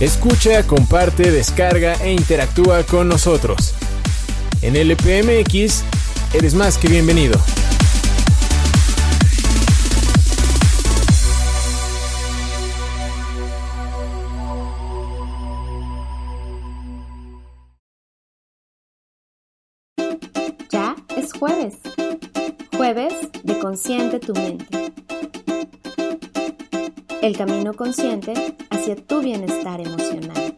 [0.00, 3.74] Escucha, comparte, descarga e interactúa con nosotros.
[4.62, 5.84] En LPMX,
[6.32, 7.38] eres más que bienvenido.
[20.70, 21.74] Ya es jueves.
[22.74, 24.79] Jueves de Consciente tu mente.
[27.22, 28.32] El camino consciente
[28.70, 30.56] hacia tu bienestar emocional.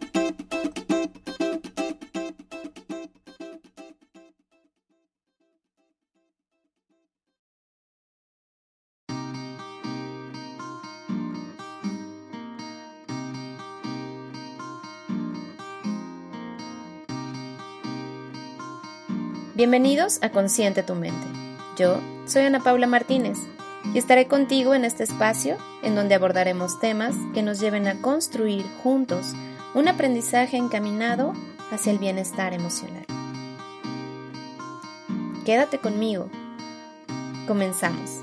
[19.56, 21.16] Bienvenidos a Consciente tu mente.
[21.76, 23.38] Yo soy Ana Paula Martínez
[23.94, 28.64] y estaré contigo en este espacio en donde abordaremos temas que nos lleven a construir
[28.82, 29.34] juntos
[29.74, 31.32] un aprendizaje encaminado
[31.70, 33.04] hacia el bienestar emocional.
[35.44, 36.28] Quédate conmigo.
[37.46, 38.22] Comenzamos.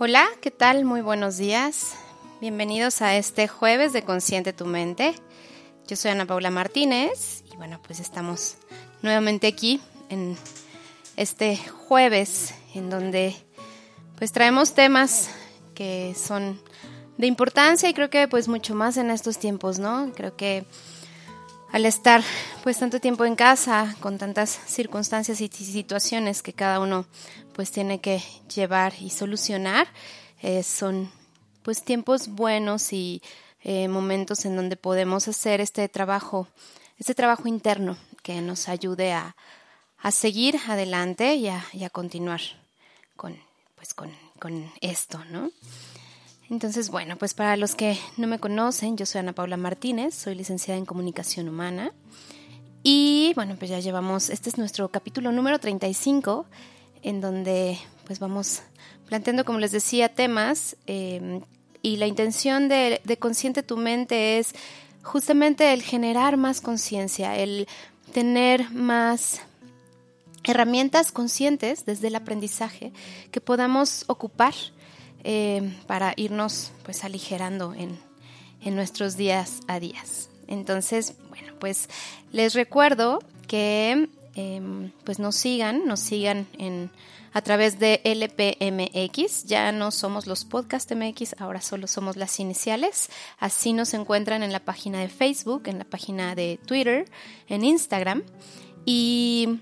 [0.00, 0.84] Hola, ¿qué tal?
[0.84, 1.96] Muy buenos días.
[2.40, 5.12] Bienvenidos a este jueves de Consciente tu Mente.
[5.88, 8.58] Yo soy Ana Paula Martínez y bueno, pues estamos
[9.02, 10.36] nuevamente aquí en
[11.16, 13.34] este jueves en donde
[14.16, 15.30] pues traemos temas
[15.74, 16.60] que son
[17.16, 20.12] de importancia y creo que pues mucho más en estos tiempos, ¿no?
[20.14, 20.64] Creo que
[21.72, 22.22] al estar
[22.62, 27.04] pues tanto tiempo en casa con tantas circunstancias y situaciones que cada uno
[27.58, 28.22] pues tiene que
[28.54, 29.88] llevar y solucionar
[30.42, 31.10] eh, son
[31.64, 33.20] pues tiempos buenos y
[33.64, 36.46] eh, momentos en donde podemos hacer este trabajo
[37.00, 39.34] este trabajo interno que nos ayude a,
[39.98, 42.40] a seguir adelante y a, y a continuar
[43.16, 43.36] con
[43.74, 45.50] pues con, con esto no
[46.50, 50.34] entonces, bueno, pues para los que no me conocen, yo soy Ana Paula Martínez, soy
[50.34, 51.92] licenciada en comunicación humana.
[52.82, 56.46] Y bueno, pues ya llevamos, este es nuestro capítulo número 35,
[57.02, 58.62] en donde pues vamos
[59.06, 60.76] planteando, como les decía, temas.
[60.86, 61.40] Eh,
[61.82, 64.54] y la intención de, de Consciente tu mente es
[65.02, 67.66] justamente el generar más conciencia, el
[68.12, 69.40] tener más
[70.44, 72.92] herramientas conscientes desde el aprendizaje
[73.30, 74.54] que podamos ocupar
[75.24, 77.98] eh, para irnos pues aligerando en,
[78.74, 80.28] nuestros días a días.
[80.46, 81.88] Entonces, bueno, pues
[82.32, 86.90] les recuerdo que em, pues nos sigan, nos sigan en
[87.32, 89.44] a través de LPMX.
[89.44, 93.10] Ya no somos los podcast MX, ahora solo somos las iniciales.
[93.38, 97.04] Así nos encuentran en la página de Facebook, en la página de Twitter,
[97.48, 98.22] en Instagram.
[98.84, 99.60] Y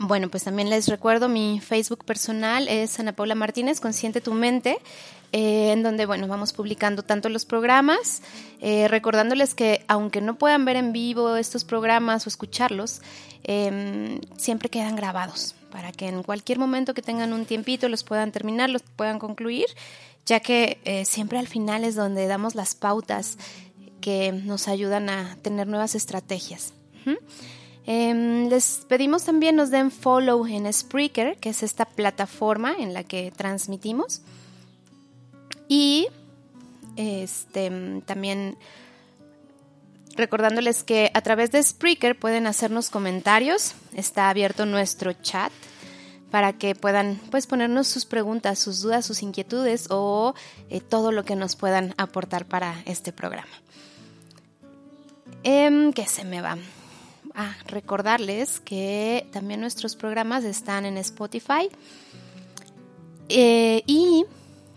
[0.00, 4.78] bueno, pues también les recuerdo mi Facebook personal es Ana Paula Martínez, Consciente tu Mente.
[5.32, 8.22] eh, en donde, bueno, vamos publicando tanto los programas,
[8.60, 13.02] eh, recordándoles que aunque no puedan ver en vivo estos programas o escucharlos,
[13.44, 18.32] em, siempre quedan grabados para que en cualquier momento que tengan un tiempito los puedan
[18.32, 19.66] terminar, los puedan concluir,
[20.26, 23.38] ya que eh, siempre al final es donde damos las pautas
[24.00, 26.72] que nos ayudan a tener nuevas estrategias.
[27.86, 33.02] Em, les pedimos también nos den follow en Spreaker, que es esta plataforma en la
[33.02, 34.20] que transmitimos.
[35.68, 36.08] Y
[36.96, 38.58] este, también
[40.18, 43.74] recordándoles que a través de Spreaker pueden hacernos comentarios.
[43.94, 45.52] Está abierto nuestro chat
[46.30, 50.34] para que puedan pues ponernos sus preguntas, sus dudas, sus inquietudes o
[50.68, 53.48] eh, todo lo que nos puedan aportar para este programa.
[55.44, 56.58] Eh, ¿Qué se me va?
[57.34, 61.68] Ah, recordarles que también nuestros programas están en Spotify
[63.28, 64.24] eh, y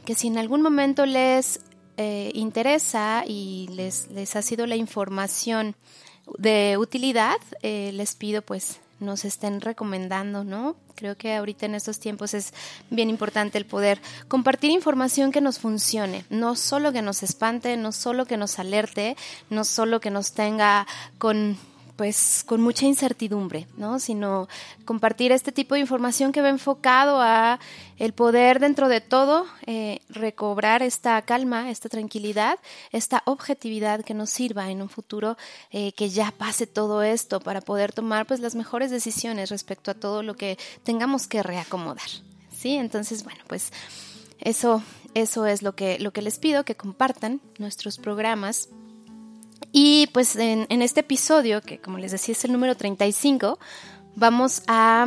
[0.05, 1.59] que si en algún momento les
[2.01, 5.75] eh, interesa y les, les, ha sido la información
[6.39, 10.75] de utilidad, eh, les pido pues nos estén recomendando, ¿no?
[10.95, 12.53] Creo que ahorita en estos tiempos es
[12.89, 17.91] bien importante el poder compartir información que nos funcione, no solo que nos espante, no
[17.91, 19.15] solo que nos alerte,
[19.51, 20.87] no solo que nos tenga
[21.19, 21.57] con
[22.01, 23.99] pues con mucha incertidumbre, ¿no?
[23.99, 24.47] Sino
[24.85, 27.59] compartir este tipo de información que va enfocado a
[27.99, 32.57] el poder dentro de todo eh, recobrar esta calma, esta tranquilidad,
[32.91, 35.37] esta objetividad que nos sirva en un futuro
[35.69, 39.93] eh, que ya pase todo esto para poder tomar pues las mejores decisiones respecto a
[39.93, 42.09] todo lo que tengamos que reacomodar,
[42.51, 42.77] ¿sí?
[42.77, 43.71] Entonces, bueno, pues
[44.39, 44.81] eso,
[45.13, 48.69] eso es lo que, lo que les pido, que compartan nuestros programas
[49.71, 53.59] y pues en, este episodio, que como les decía es el número 35,
[54.15, 55.05] vamos a,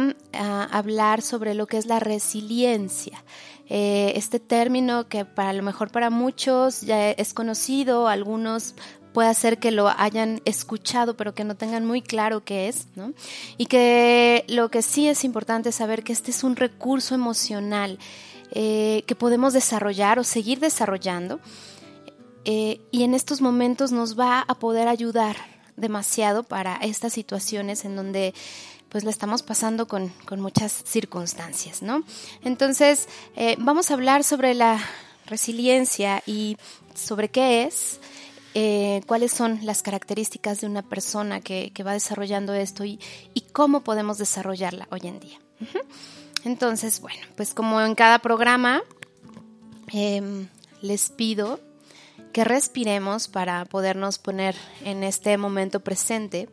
[0.71, 3.23] hablar sobre lo que es la resiliencia.
[3.69, 8.75] Eh, este término que para lo mejor para muchos ya es conocido, algunos
[9.15, 13.15] puede ser que lo hayan escuchado pero que no tengan muy claro qué es, ¿no?
[13.56, 17.99] Y que lo que sí es importante es saber que este es un recurso emocional
[18.51, 21.41] eh, que podemos desarrollar o seguir desarrollando
[22.44, 25.37] eh, y en estos momentos nos va a poder ayudar
[25.76, 28.35] demasiado para estas situaciones en donde
[28.88, 32.05] pues la estamos pasando con, muchas circunstancias, ¿no?
[32.44, 34.79] Entonces, eh, vamos a hablar sobre la
[35.26, 36.56] resiliencia y
[36.94, 37.99] sobre qué es,
[38.55, 43.00] eh, cuáles son las características de una persona que, va desarrollando esto y,
[43.52, 45.38] cómo podemos desarrollarla hoy en día.
[46.44, 48.82] Entonces, bueno, pues como en cada programa,
[49.93, 50.49] em,
[50.82, 51.61] les pido
[52.35, 56.49] que respiremos para podernos poner en este momento presente,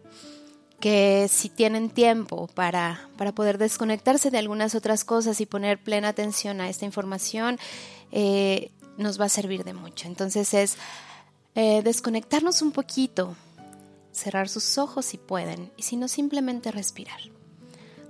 [0.80, 6.10] que si tienen tiempo para, para poder desconectarse de algunas otras cosas y poner plena
[6.10, 7.57] atención a esta información,
[8.12, 10.07] eh, nos va a servir de mucho.
[10.07, 10.78] Entonces es
[11.56, 13.36] eh, desconectarnos un poquito,
[14.12, 17.22] cerrar sus ojos si pueden, y si no, simplemente respirar.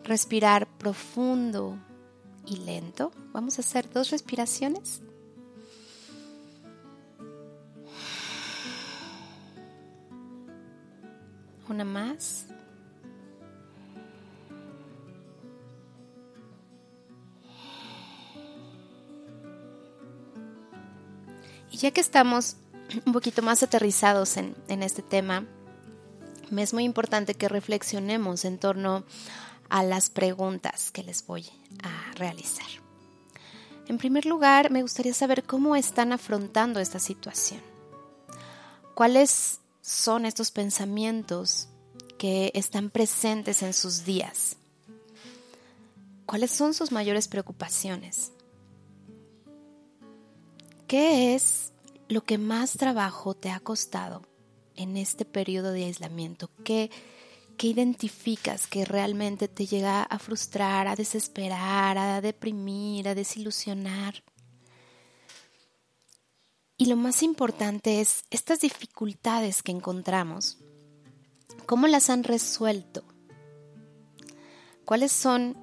[0.04, 1.78] Respirar profundo
[2.46, 3.14] y lento.
[3.32, 5.02] Vamos a hacer dos respiraciones.
[11.72, 12.48] Una más.
[21.72, 22.58] Y ya que estamos
[23.06, 25.46] un poquito más aterrizados en, en este tema,
[26.50, 29.06] me es muy importante que reflexionemos en torno
[29.70, 31.46] a las preguntas que les voy
[31.84, 32.68] a realizar.
[33.88, 37.62] En primer lugar, me gustaría saber cómo están afrontando esta situación.
[38.94, 41.68] ¿Cuáles son estos pensamientos
[42.22, 44.56] que están presentes en sus días?
[46.28, 48.32] ¿Cuáles son sus mayores preocupaciones?
[50.86, 51.74] ¿Qué es
[52.10, 54.22] lo que más trabajo te ha costado
[54.76, 56.52] en este periodo de aislamiento?
[56.64, 56.92] ¿Qué,
[57.58, 64.24] qué identificas que realmente te llega a frustrar, a desesperar, a deprimir, a desilusionar?
[66.78, 70.60] Y lo más importante es estas dificultades que encontramos,
[71.66, 73.04] ¿cómo las han resuelto?
[74.86, 75.56] ¿Cuáles son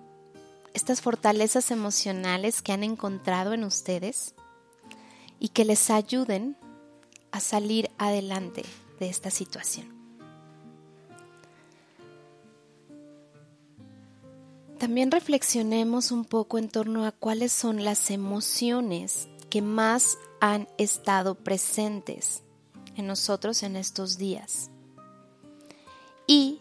[0.75, 4.35] estas fortalezas emocionales que han encontrado en ustedes
[5.38, 6.57] y que les ayuden
[7.31, 8.64] a salir adelante
[8.99, 9.99] de esta situación?
[14.78, 21.35] También reflexionemos un poco en torno a cuáles son las emociones que más han estado
[21.35, 22.43] presentes
[22.97, 24.71] en nosotros en estos días.
[26.28, 26.61] Y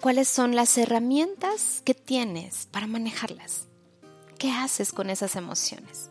[0.00, 3.66] cuáles son las herramientas que tienes para manejarlas.
[4.38, 6.10] ¿Qué haces con esas emociones?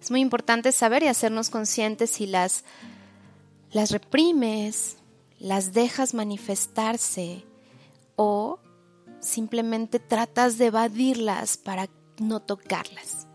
[0.00, 2.64] Es muy importante saber y hacernos conscientes si las,
[3.70, 4.96] las reprimes,
[5.38, 7.44] las dejas manifestarse
[8.16, 8.58] o
[9.20, 13.28] simplemente tratas de evadirlas para no tocarlas.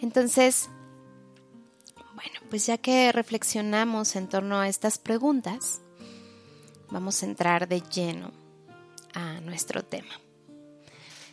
[0.00, 0.68] Entonces,
[2.14, 5.80] bueno, pues ya que reflexionamos en torno a estas preguntas,
[6.90, 8.32] vamos a entrar de lleno
[9.14, 10.20] a nuestro tema.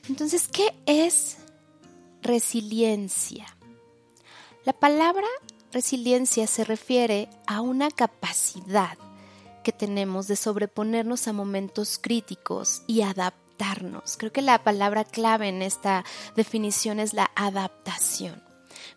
[0.10, 1.38] Entonces, ¿qué es
[2.22, 3.46] resiliencia?
[4.66, 5.28] La palabra
[5.72, 8.98] resiliencia se refiere a una capacidad
[9.64, 14.16] que tenemos de sobreponernos a momentos críticos y adaptarnos.
[14.18, 18.42] Creo que la palabra clave en esta definición es la adaptación.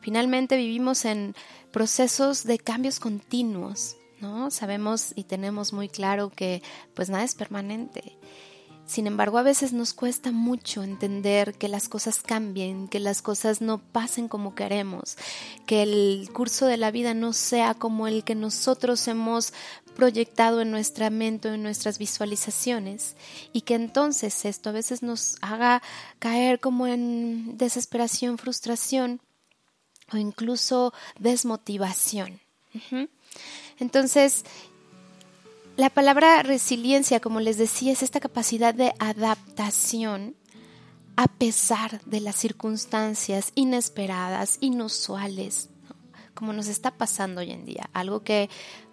[0.01, 1.35] Finalmente vivimos en
[1.73, 4.51] procesos de cambios continuos, ¿no?
[4.51, 6.63] Sabemos y tenemos muy claro que
[6.95, 8.19] pues nada es permanente
[8.91, 13.61] sin embargo, a veces nos cuesta mucho entender que las cosas cambien, que las cosas
[13.61, 15.17] no pasen como queremos,
[15.65, 19.53] que el curso de la vida no sea como el que nosotros hemos
[19.95, 23.15] proyectado en nuestra mente en nuestras visualizaciones
[23.53, 25.83] y que entonces esto a veces nos haga
[26.19, 29.21] caer como en desesperación, frustración
[30.13, 32.41] o incluso desmotivación.
[33.81, 34.45] Entonces,
[35.77, 40.37] la palabra resiliencia, como les decía, es esta capacidad de adaptación
[41.17, 45.69] a pesar de las circunstancias inesperadas, inusuales,
[46.35, 48.49] como nos está pasando hoy en día, algo que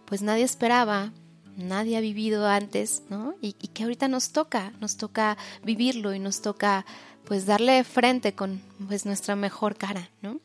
[0.05, 1.11] pues nadie esperaba,
[1.55, 3.35] nadie ha vivido antes, ¿no?
[3.41, 6.85] Y, y, que ahorita nos toca, nos toca vivirlo y nos toca
[7.25, 10.39] pues darle frente con pues nuestra mejor cara, ¿no?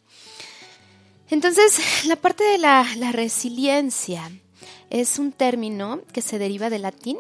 [1.32, 4.30] Entonces, la parte de la, resiliencia
[4.90, 7.16] es un término que se deriva del latín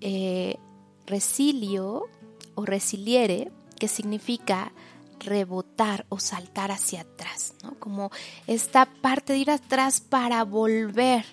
[0.00, 0.56] eh,
[1.06, 2.08] resilio
[2.56, 4.72] o resiliere, que significa
[5.20, 7.78] rebotar o saltar hacia atrás, ¿no?
[7.78, 8.10] como
[8.48, 11.24] esta parte de ir atrás para volver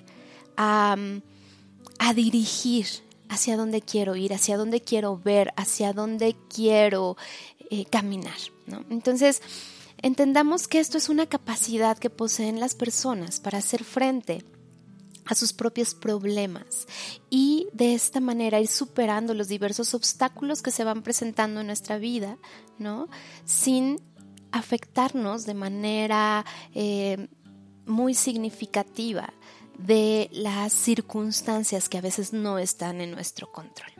[0.55, 0.95] a,
[2.13, 2.85] dirigir
[3.27, 7.17] hacia dónde quiero ir, hacia dónde quiero ver, hacia dónde quiero
[7.71, 8.37] eh, caminar.
[8.67, 8.85] ¿no?
[8.91, 9.41] Entonces,
[10.03, 14.45] entendamos que esto es una capacidad que poseen las personas para hacer frente
[15.25, 16.85] a sus propios problemas
[17.29, 21.97] y de esta manera ir superando los diversos obstáculos que se van presentando en nuestra
[21.97, 22.37] vida,
[22.77, 23.07] ¿no?
[23.45, 24.01] Sin
[24.51, 26.45] afectarnos de manera
[26.75, 27.29] eh,
[27.85, 29.33] muy significativa
[29.77, 33.91] de las circunstancias que a veces no están en nuestro control.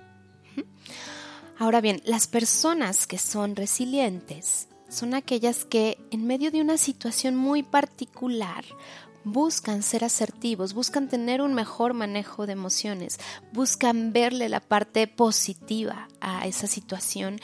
[1.57, 7.35] Ahora bien, las personas que son resilientes son aquellas que en medio de una situación
[7.35, 8.63] muy particular
[9.23, 13.19] buscan ser asertivos, buscan tener un mejor manejo de emociones,
[13.53, 17.39] buscan verle la parte positiva a esa situación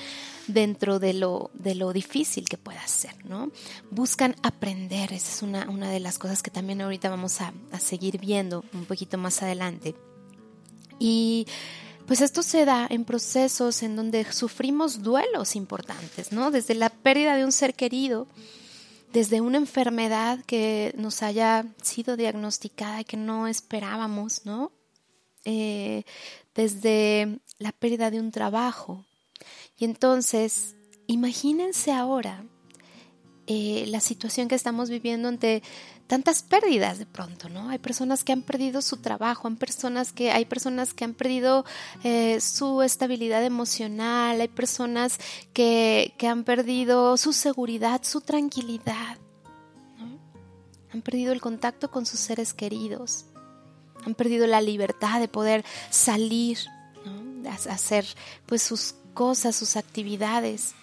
[0.47, 3.51] dentro de lo, de lo difícil que pueda ser, ¿no?
[3.91, 7.79] Buscan aprender, esa es una, una de las cosas que también ahorita vamos a, a
[7.79, 9.95] seguir viendo un poquito más adelante.
[10.99, 11.47] Y
[12.09, 16.49] pues esto se da en procesos en donde sufrimos duelos importantes, ¿no?
[16.49, 18.25] Desde la pérdida de un ser querido,
[19.13, 24.71] desde una enfermedad que nos haya sido diagnosticada y que no esperábamos, ¿no?
[25.45, 26.01] Eh,
[26.55, 29.05] desde la pérdida de un trabajo.
[29.77, 30.75] Y entonces,
[31.05, 32.43] imagínense ahora
[33.45, 35.61] eh, la situación que estamos viviendo ante
[36.09, 37.69] tantas pérdidas de pronto, ¿no?
[37.69, 41.65] Hay personas que han perdido su trabajo, hay personas que, hay personas que han perdido
[42.03, 45.19] eh, su estabilidad emocional, hay personas
[45.53, 49.19] que, que, han perdido su seguridad, su tranquilidad,
[49.99, 50.19] ¿no?
[50.91, 53.25] Han perdido el contacto con sus seres queridos,
[54.03, 56.57] han perdido la libertad de poder salir,
[57.05, 57.47] ¿no?
[57.69, 58.07] hacer
[58.47, 60.73] pues sus cosas, sus actividades.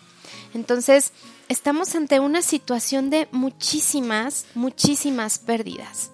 [0.54, 1.12] Entonces,
[1.48, 6.10] estamos ante una situación de muchísimas, muchísimas pérdidas.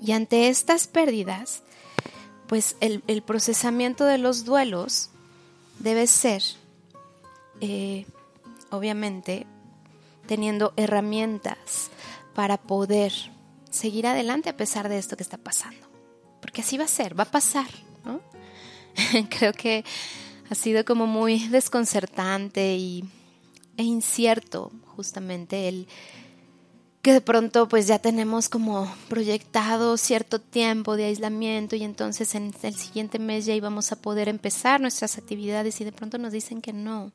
[0.00, 1.62] Y ante estas pérdidas,
[2.46, 5.10] pues el, procesamiento de los duelos
[5.78, 6.42] debe ser,
[7.60, 8.06] eh,
[8.70, 9.46] obviamente,
[10.26, 11.90] teniendo herramientas
[12.34, 13.12] para poder
[13.70, 15.86] seguir adelante a pesar de esto que está pasando.
[16.40, 17.68] Porque así va a ser, va a pasar,
[18.04, 18.20] ¿no?
[19.30, 19.84] Creo que
[20.48, 23.04] ha sido como muy desconcertante y
[23.78, 25.88] e incierto justamente el
[27.00, 32.52] que de pronto pues ya tenemos como proyectado cierto tiempo de aislamiento y entonces en
[32.62, 36.60] el siguiente mes ya íbamos a poder empezar nuestras actividades y de pronto nos dicen
[36.60, 37.12] que no.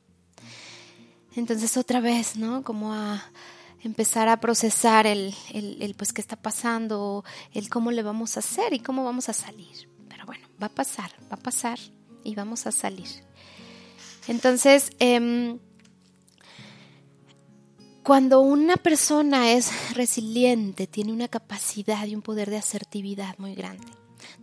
[1.35, 2.63] Entonces otra vez, ¿no?
[2.63, 3.23] Como a
[3.83, 8.73] empezar a procesar el, el, pues qué está pasando, el cómo le vamos a hacer
[8.73, 9.89] y cómo vamos a salir.
[10.07, 11.77] Pero bueno, va a pasar, va a pasar
[12.23, 13.09] y vamos a salir.
[14.27, 15.59] Entonces, eh,
[18.03, 23.87] Cuando una persona es resiliente, tiene una capacidad y un poder de asertividad muy grande.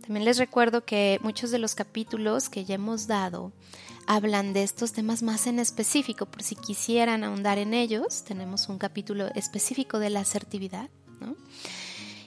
[0.01, 3.51] También les recuerdo que muchos de los capítulos que ya hemos dado
[4.07, 8.79] hablan de estos temas más en específico, por si quisieran ahondar en ellos, tenemos un
[8.79, 10.89] capítulo específico de la asertividad.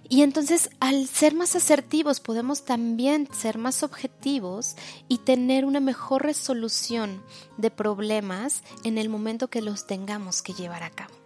[0.08, 4.76] Y entonces al ser más asertivos podemos también ser más objetivos
[5.08, 7.24] y tener una mejor resolución
[7.56, 11.23] de problemas en el momento que los tengamos que llevar a cabo.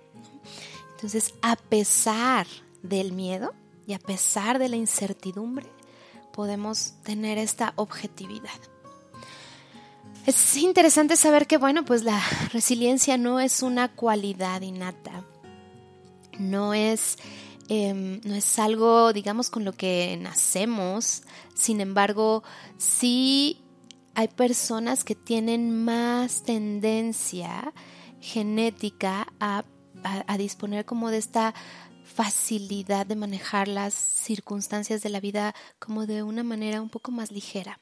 [0.99, 2.49] Entonces, a pesar
[2.83, 3.55] del miedo
[3.87, 5.69] y a pesar de la incertidumbre,
[6.33, 8.59] podemos tener esta objetividad.
[10.27, 12.21] Es interesante saber que, bueno, pues la
[12.53, 15.25] resiliencia no es una cualidad innata,
[16.37, 17.17] no es,
[17.69, 21.23] em, no es algo, digamos, con lo que nacemos,
[21.55, 22.43] sin embargo,
[22.77, 23.63] sí
[24.17, 27.73] hay personas que tienen más tendencia
[28.21, 29.65] genética a
[30.05, 31.55] a, disponer como de esta
[32.05, 37.31] facilidad de manejar las circunstancias de la vida como de una manera un poco más
[37.31, 37.81] ligera.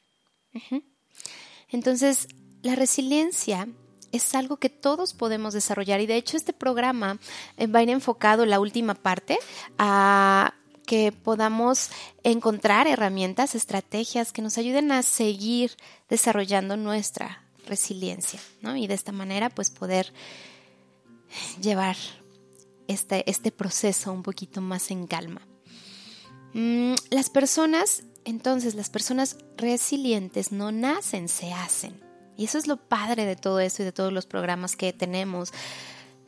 [1.68, 2.28] Entonces,
[2.62, 3.68] la resiliencia
[4.12, 7.18] es algo que todos podemos desarrollar y de hecho este programa
[7.56, 9.38] eh, va a ir enfocado la última parte
[9.78, 10.54] a
[10.86, 11.90] que podamos
[12.22, 15.76] encontrar herramientas, estrategias que nos ayuden a seguir
[16.08, 18.76] desarrollando nuestra resiliencia, ¿no?
[18.76, 20.12] Y de esta manera pues poder
[21.60, 21.96] llevar
[22.88, 25.42] este, este proceso un poquito más en calma.
[26.52, 32.00] Mm, las personas, entonces, las personas resilientes no nacen, se hacen.
[32.36, 35.52] Y eso es lo padre de todo esto y de todos los programas que tenemos.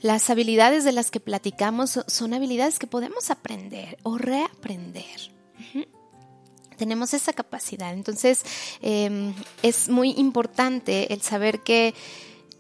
[0.01, 5.33] Las habilidades de las que platicamos son habilidades que podemos aprender o reaprender.
[6.77, 7.93] Tenemos esa capacidad.
[7.93, 8.45] Entonces,
[8.81, 11.93] em, es muy importante el saber que,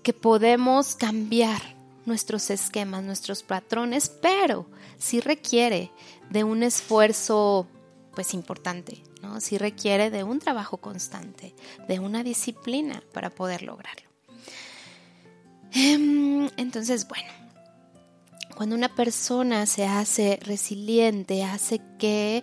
[0.03, 1.78] que podemos cambiar
[2.09, 4.67] nuestros esquemas, nuestros patrones, pero
[4.99, 5.93] sí requiere
[6.31, 7.69] de un esfuerzo
[8.15, 9.41] pues importante, ¿no?
[9.41, 11.55] Sí requiere de un trabajo constante,
[11.87, 14.09] de una disciplina para poder lograrlo.
[15.73, 17.31] Em, entonces, bueno,
[18.57, 22.43] cuando una persona se hace resiliente, hace que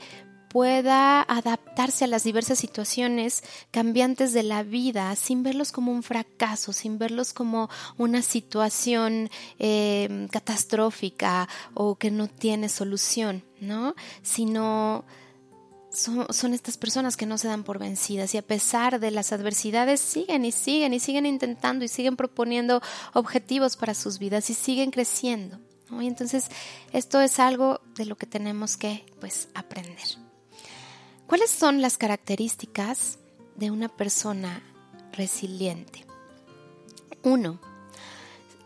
[0.50, 6.74] pueda adaptarse a las diversas situaciones cambiantes de la vida sin verlos como un fracaso,
[6.74, 9.30] sin verlos como una situación
[9.60, 13.96] eh, catastrófica o que no tiene solución, ¿no?
[14.22, 15.06] Sino
[15.92, 19.32] son, son, estas personas que no se dan por vencidas y a pesar de las
[19.32, 22.82] adversidades siguen y siguen y siguen intentando y siguen proponiendo
[23.14, 25.60] objetivos para sus vidas y siguen creciendo.
[25.92, 26.50] Y entonces
[26.92, 30.25] esto es algo de lo que tenemos que pues aprender.
[31.28, 33.18] ¿Cuáles son las características
[33.56, 34.62] de una persona
[35.12, 36.06] resiliente?
[37.24, 37.60] Uno,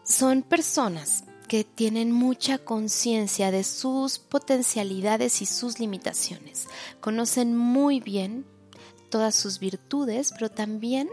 [0.04, 6.67] son personas que tienen mucha conciencia de sus potencialidades y sus limitaciones.
[7.00, 8.45] Conocen muy bien
[9.10, 11.10] todas sus virtudes, pero también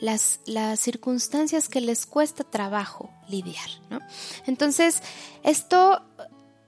[0.00, 3.68] las, las circunstancias que les cuesta trabajo lidiar.
[4.46, 5.02] Entonces,
[5.42, 6.02] esto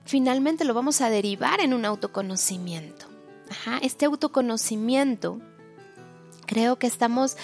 [0.05, 3.10] finalmente lo vamos a derivar en un autoconocimiento
[3.81, 5.39] este autoconocimiento,
[6.45, 7.37] creo que estamos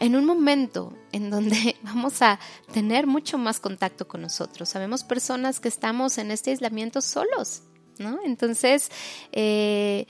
[0.00, 2.40] en un momento en donde vamos a
[2.72, 4.68] tener mucho más contacto con nosotros.
[4.68, 7.62] Sabemos personas que estamos en este aislamiento solos,
[7.98, 8.18] ¿no?
[8.24, 8.90] Entonces,
[9.30, 10.06] eh,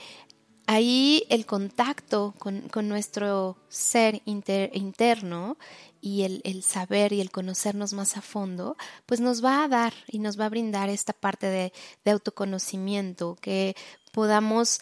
[0.65, 5.57] ahí el contacto con, nuestro ser interno
[5.99, 10.19] y el, saber y el conocernos más a fondo, pues nos va a dar y
[10.19, 11.73] nos va a brindar esta parte de,
[12.05, 13.75] de autoconocimiento, que
[14.11, 14.79] podamos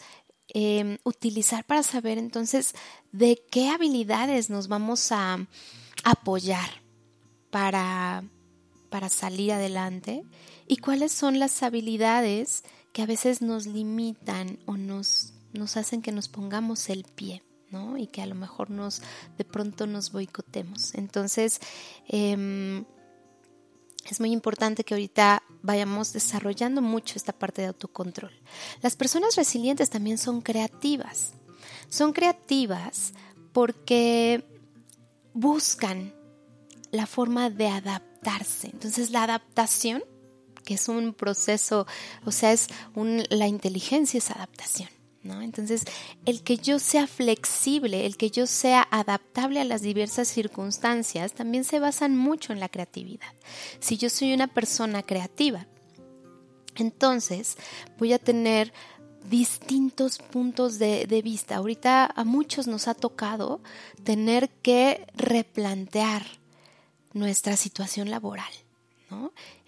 [0.52, 2.74] Em, utilizar para saber entonces
[3.12, 5.46] de qué habilidades nos vamos a
[6.02, 6.82] apoyar
[7.50, 8.24] para,
[8.88, 10.24] para salir adelante
[10.66, 16.10] y cuáles son las habilidades que a veces nos limitan o nos, nos hacen que
[16.10, 17.42] nos pongamos el pie.
[17.70, 17.96] ¿no?
[17.96, 19.00] Y que a lo mejor nos
[19.38, 20.96] de pronto nos boicotemos.
[20.96, 21.60] Entonces,
[22.08, 22.84] eh,
[24.08, 28.32] es muy importante que ahorita vayamos desarrollando mucho esta parte de autocontrol.
[28.82, 31.32] Las personas resilientes también son creativas.
[31.88, 33.12] Son creativas
[33.52, 34.44] porque
[35.34, 36.14] buscan
[36.90, 38.68] la forma de adaptarse.
[38.72, 40.02] Entonces la adaptación,
[40.64, 41.86] que es un proceso,
[42.24, 44.88] o sea, es la inteligencia es adaptación.
[45.22, 45.84] Entonces,
[46.24, 51.64] el que yo sea flexible, el que yo sea adaptable a las diversas circunstancias, también
[51.64, 53.32] se basan mucho en la creatividad.
[53.80, 55.66] Si yo soy una persona creativa,
[56.76, 57.56] entonces
[57.98, 58.72] voy a tener
[59.28, 61.56] distintos puntos de, de, vista.
[61.56, 63.60] Ahorita a muchos nos ha tocado
[64.02, 66.24] tener que replantear
[67.12, 68.50] nuestra situación laboral.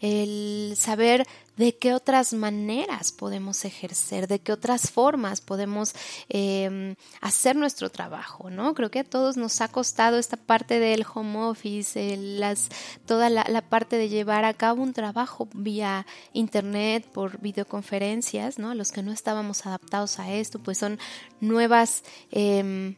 [0.01, 1.27] El saber
[1.57, 5.95] de qué otras maneras podemos ejercer, de qué otras formas podemos
[6.29, 8.75] em, hacer nuestro trabajo, ¿no?
[8.75, 12.69] Creo que a todos nos ha costado esta parte del home office, las,
[13.07, 18.75] toda la, parte de llevar a cabo un trabajo vía internet, por videoconferencias, ¿no?
[18.75, 20.99] Los que no estábamos adaptados a esto, pues son
[21.41, 22.03] nuevas...
[22.31, 22.97] Em,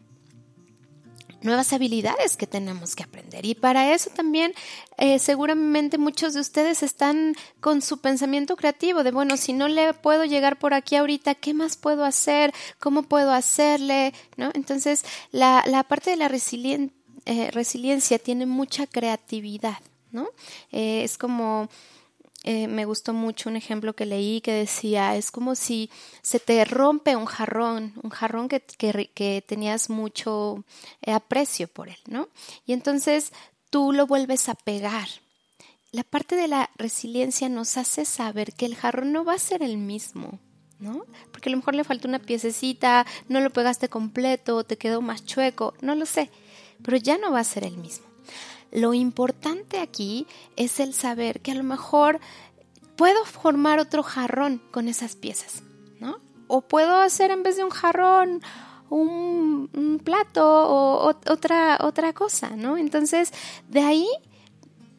[1.44, 3.44] nuevas habilidades que tenemos que aprender.
[3.44, 4.54] Y para eso también
[4.96, 9.94] eh, seguramente muchos de ustedes están con su pensamiento creativo de, bueno, si no le
[9.94, 12.52] puedo llegar por aquí ahorita, ¿qué más puedo hacer?
[12.80, 14.12] ¿Cómo puedo hacerle?
[14.36, 14.50] ¿No?
[14.54, 16.30] Entonces, la, la parte de la
[17.26, 19.78] eh, resiliencia tiene mucha creatividad,
[20.12, 20.28] ¿no?
[20.72, 21.68] Eh, es como
[22.46, 26.62] eh, me gustó mucho un ejemplo que leí que decía, es como si se te
[26.66, 30.62] rompe un jarrón, un jarrón que, que, tenías mucho
[31.00, 32.28] eh, aprecio por él, ¿no?
[32.66, 33.32] Y entonces
[33.70, 35.08] tú lo vuelves a pegar.
[35.90, 39.62] La parte de la resiliencia nos hace saber que el jarrón no va a ser
[39.62, 40.38] el mismo,
[40.78, 41.06] ¿no?
[41.32, 45.24] Porque a lo mejor le faltó una piececita, no lo pegaste completo, te quedó más
[45.24, 46.30] chueco, no lo sé,
[46.82, 48.04] pero ya no va a ser el mismo.
[48.74, 52.18] Lo importante aquí es el saber que a lo mejor
[52.96, 55.62] puedo formar otro jarrón con esas piezas,
[56.00, 56.18] ¿no?
[56.48, 58.42] O puedo hacer en vez de un jarrón
[58.90, 62.76] un, plato o, otra, otra cosa, ¿no?
[62.76, 63.32] Entonces,
[63.68, 64.08] de ahí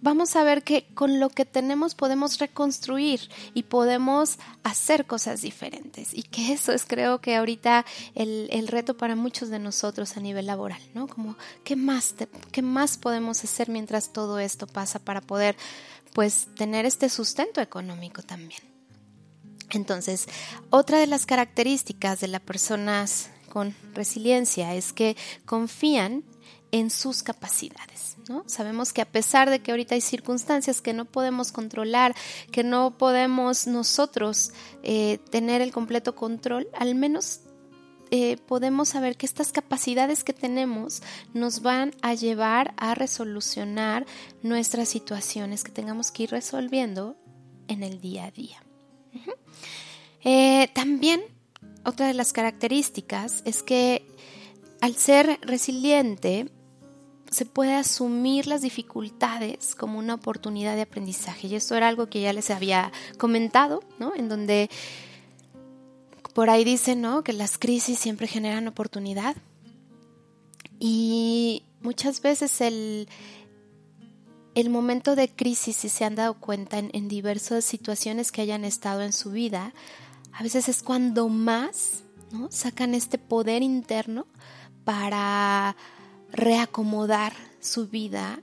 [0.05, 3.21] vamos a ver que con lo que tenemos podemos reconstruir
[3.55, 6.13] y podemos hacer cosas diferentes.
[6.13, 10.45] Y que eso es creo que ahorita el, reto para muchos de nosotros a nivel
[10.45, 11.07] laboral, ¿no?
[11.07, 12.13] Como, ¿qué más,
[12.51, 15.55] ¿qué más podemos hacer mientras todo esto pasa para poder,
[16.13, 18.61] pues, tener este sustento económico también?
[19.71, 20.27] Entonces,
[20.69, 26.23] otra de las características de las personas con resiliencia es que confían
[26.71, 28.17] en sus capacidades.
[28.29, 28.43] ¿no?
[28.47, 32.15] Sabemos que a pesar de que ahorita hay circunstancias que no podemos controlar,
[32.51, 34.51] que no podemos nosotros
[34.83, 37.41] eh, tener el completo control, al menos
[38.11, 41.01] eh, podemos saber que estas capacidades que tenemos
[41.33, 44.05] nos van a llevar a resolucionar
[44.43, 47.17] nuestras situaciones que tengamos que ir resolviendo
[47.67, 48.61] en el día a día.
[50.27, 51.21] Eh, también
[51.83, 54.07] otra de las características es que
[54.81, 56.49] al ser resiliente
[57.29, 61.47] se puede asumir las dificultades como una oportunidad de aprendizaje.
[61.47, 64.13] Y esto era algo que ya les había comentado, ¿no?
[64.15, 64.69] En donde
[66.33, 67.23] por ahí dicen, ¿no?
[67.23, 69.35] Que las crisis siempre generan oportunidad.
[70.79, 73.07] Y muchas veces el,
[74.53, 78.65] el momento de crisis, si se han dado cuenta en, en diversas situaciones que hayan
[78.65, 79.73] estado en su vida,
[80.33, 82.51] a veces es cuando más ¿no?
[82.51, 84.27] sacan este poder interno
[84.83, 85.75] para
[86.35, 88.41] reacomodar su vida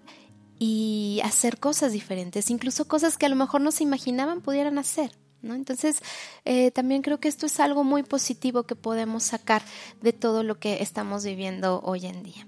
[0.58, 5.12] y hacer cosas diferentes, incluso cosas que a lo mejor no se imaginaban pudieran hacer.
[5.42, 5.54] ¿no?
[5.54, 6.00] Entonces,
[6.44, 9.62] eh, también creo que esto es algo muy positivo que podemos sacar
[10.00, 12.46] de todo lo que estamos viviendo hoy en día.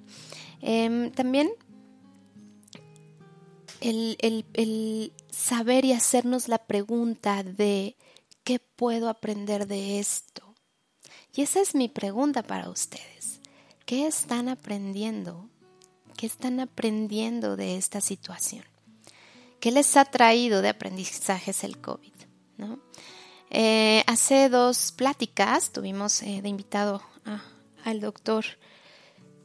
[0.60, 1.50] Em, también
[3.80, 7.96] el, el saber y hacernos la pregunta de
[8.44, 10.54] ¿qué puedo aprender de esto?
[11.34, 13.40] Y esa es mi pregunta para ustedes.
[13.86, 15.48] ¿Qué están aprendiendo?
[16.16, 18.64] ¿Qué están aprendiendo de esta situación?
[19.60, 22.12] ¿Qué les ha traído de aprendizajes el COVID?
[23.50, 27.02] Eh, hace dos pláticas tuvimos eh, de invitado
[27.84, 28.44] al doctor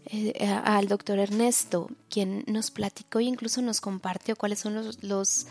[0.05, 5.45] eh, al doctor Ernesto, quien nos platicó e incluso nos compartió cuáles son los, los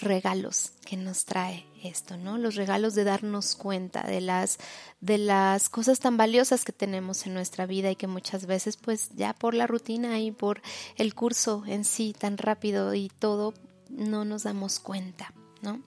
[0.00, 2.38] regalos que nos trae esto, ¿no?
[2.38, 4.58] Los regalos de darnos cuenta de las
[5.00, 9.10] de las cosas tan valiosas que tenemos en nuestra vida y que muchas veces pues
[9.14, 10.62] ya por la rutina y por
[10.96, 13.54] el curso en sí tan rápido y todo
[13.90, 15.82] no nos damos cuenta, ¿no?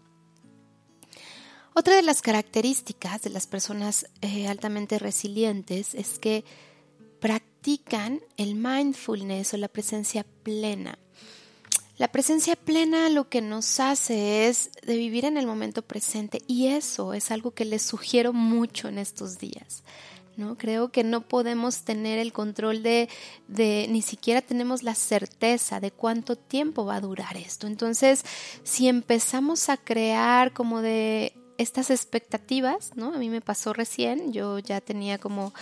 [1.74, 6.44] Otra de las características de las personas eh, altamente resilientes es que
[7.20, 10.98] practican el mindfulness o la presencia plena.
[11.98, 16.68] La presencia plena lo que nos hace es de vivir en el momento presente y
[16.68, 19.84] eso es algo que les sugiero mucho en estos días.
[20.36, 20.56] ¿no?
[20.60, 23.10] Creo que no podemos tener el control de,
[23.48, 27.66] de, ni siquiera tenemos la certeza de cuánto tiempo va a durar esto.
[27.66, 28.24] Entonces,
[28.64, 33.14] si empezamos a crear como de estas expectativas, ¿no?
[33.14, 35.54] A mí me pasó recién, yo ya tenía como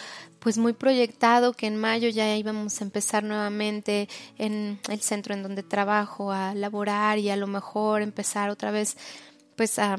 [0.46, 5.42] pues muy proyectado que en mayo ya íbamos a empezar nuevamente en el centro en
[5.42, 8.96] donde trabajo a laborar y a lo mejor empezar otra vez
[9.56, 9.96] pues a,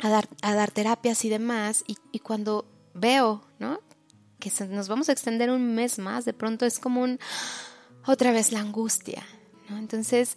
[0.00, 3.80] a, dar, a dar terapias y demás y, y cuando veo, ¿no?
[4.38, 7.18] Que nos vamos a extender un mes más, de pronto es como un
[8.04, 9.24] otra vez la angustia,
[9.70, 9.78] ¿no?
[9.78, 10.36] Entonces,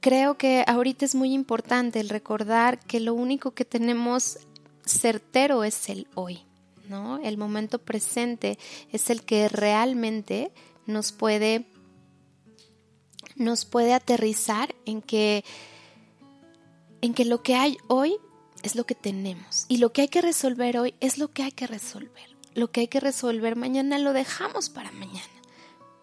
[0.00, 4.40] creo que ahorita es muy importante el recordar que lo único que tenemos
[4.84, 6.44] certero es el hoy,
[6.88, 7.18] ¿no?
[7.18, 8.58] El momento presente
[8.90, 10.52] es el que realmente
[10.86, 11.66] nos puede
[13.36, 15.44] nos puede aterrizar en que
[17.00, 18.16] en que lo que hay hoy
[18.62, 21.52] es lo que tenemos y lo que hay que resolver hoy es lo que hay
[21.52, 22.32] que resolver.
[22.54, 25.24] Lo que hay que resolver mañana lo dejamos para mañana,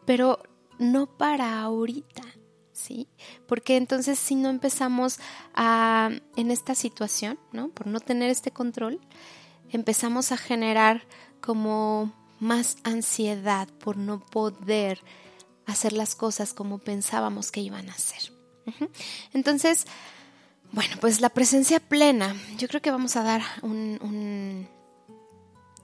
[0.05, 0.41] pero
[0.79, 2.23] no para ahorita,
[2.71, 3.07] ¿sí?
[3.47, 5.19] Porque entonces si no empezamos
[5.53, 7.69] a, en esta situación, ¿no?
[7.69, 8.99] Por no tener este control,
[9.71, 11.03] empezamos a generar
[11.41, 15.01] como más ansiedad por no poder
[15.65, 18.31] hacer las cosas como pensábamos que iban a ser.
[19.33, 19.85] Entonces,
[20.71, 24.67] bueno, pues la presencia plena, yo creo que vamos a dar un, un,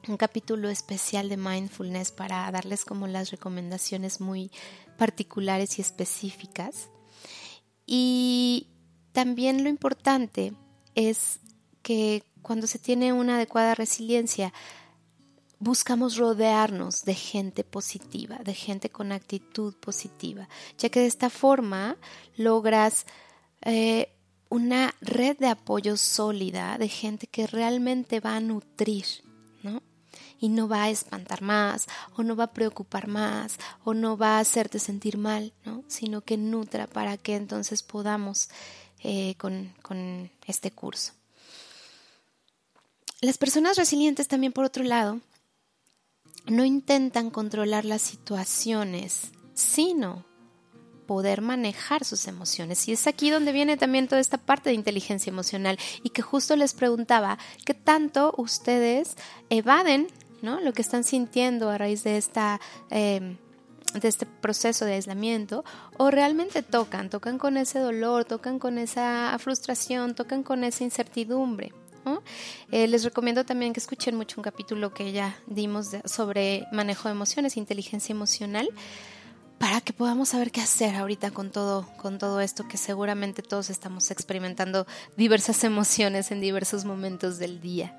[0.07, 4.51] un, capítulo especial de mindfulness para darles como las recomendaciones muy
[4.97, 6.89] particulares y específicas.
[7.85, 8.67] Y
[9.11, 10.53] también lo importante
[10.93, 11.39] es
[11.81, 14.53] que cuando se tiene una adecuada resiliencia,
[15.57, 21.97] buscamos rodearnos de gente positiva, de gente con actitud positiva, ya que de esta forma
[22.37, 23.07] logras
[23.61, 24.11] eh,
[24.49, 29.05] una red de apoyo sólida de gente que realmente va a nutrir,
[29.63, 29.81] ¿no?
[30.39, 34.37] Y no va a espantar más, o no va a preocupar más, o no va
[34.37, 35.83] a hacerte sentir mal, ¿no?
[35.87, 38.49] Sino que nutra para que entonces podamos
[39.01, 41.14] eh, con, con este curso.
[43.21, 45.21] Las personas resilientes también, por otro lado,
[46.47, 50.25] no intentan controlar las situaciones, sino
[51.05, 52.87] poder manejar sus emociones.
[52.87, 56.55] Y es aquí donde viene también toda esta parte de inteligencia emocional y que justo
[56.55, 59.15] les preguntaba qué tanto ustedes
[59.49, 60.07] evaden
[60.41, 60.59] ¿no?
[60.59, 62.59] lo que están sintiendo a raíz de esta...
[62.89, 63.37] Em,
[63.93, 65.63] de este proceso de aislamiento
[65.97, 71.71] o realmente tocan, tocan con ese dolor, tocan con esa frustración, tocan con esa incertidumbre.
[72.71, 77.13] Eh, les recomiendo también que escuchen mucho un capítulo que ya dimos sobre manejo de
[77.13, 78.69] emociones, inteligencia emocional,
[79.57, 83.69] para que podamos saber qué hacer ahorita con todo, con todo esto que seguramente todos
[83.69, 87.97] estamos experimentando diversas emociones en diversos momentos del día.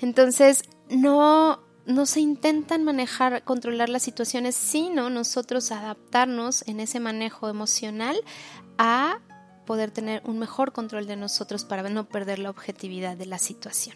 [0.00, 7.48] Entonces, no, no se intentan manejar, controlar las situaciones, sino nosotros adaptarnos en ese manejo
[7.48, 8.18] emocional
[8.78, 9.20] a
[9.68, 13.94] poder tener un mejor control de nosotros para no perder la objetividad de la situación.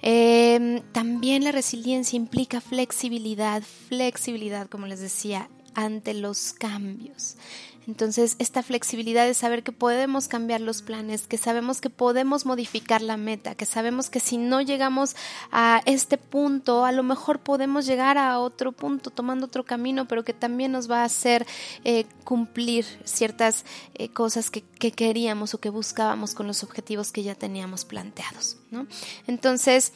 [0.00, 7.36] Em, también la resiliencia implica flexibilidad, flexibilidad, como les decía, ante los cambios.
[7.86, 13.02] Entonces, esta flexibilidad de saber que podemos cambiar los planes, que sabemos que podemos modificar
[13.02, 15.16] la meta, que sabemos que si no llegamos
[15.50, 20.24] a este punto, a lo mejor podemos llegar a otro punto tomando otro camino, pero
[20.24, 21.46] que también nos va a hacer
[21.84, 23.64] eh, cumplir ciertas
[23.94, 28.56] eh, cosas que, que, queríamos o que buscábamos con los objetivos que ya teníamos planteados.
[28.70, 28.86] ¿no?
[29.26, 29.92] Entonces,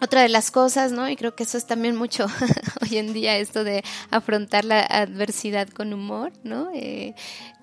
[0.00, 1.08] otra de las cosas, ¿no?
[1.08, 2.26] Y creo que eso es también mucho
[2.82, 6.70] hoy en día, esto de afrontar la adversidad con humor, ¿no?
[6.74, 7.14] Eh,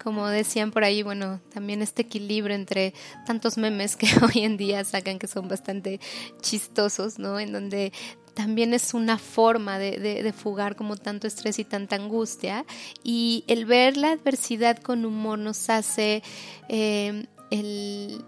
[0.02, 2.94] como decían por ahí, bueno, también este equilibrio entre
[3.26, 6.00] tantos memes que hoy en día sacan que son bastante
[6.42, 7.40] chistosos, ¿no?
[7.40, 7.92] En donde
[8.38, 12.66] también es una forma de, fugar como tanto estrés y tanta angustia.
[13.04, 16.22] Y el ver la adversidad con humor nos hace
[16.70, 18.24] eh, el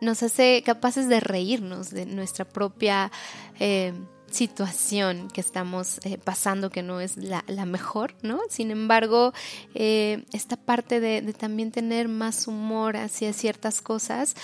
[0.00, 3.10] nos hace capaces de reírnos de nuestra propia
[3.58, 3.92] eh,
[4.30, 8.40] situación que estamos eh, pasando que no es la, mejor, ¿no?
[8.50, 9.32] Sin embargo,
[9.74, 14.34] eh, esta parte de, también tener más humor hacia ciertas cosas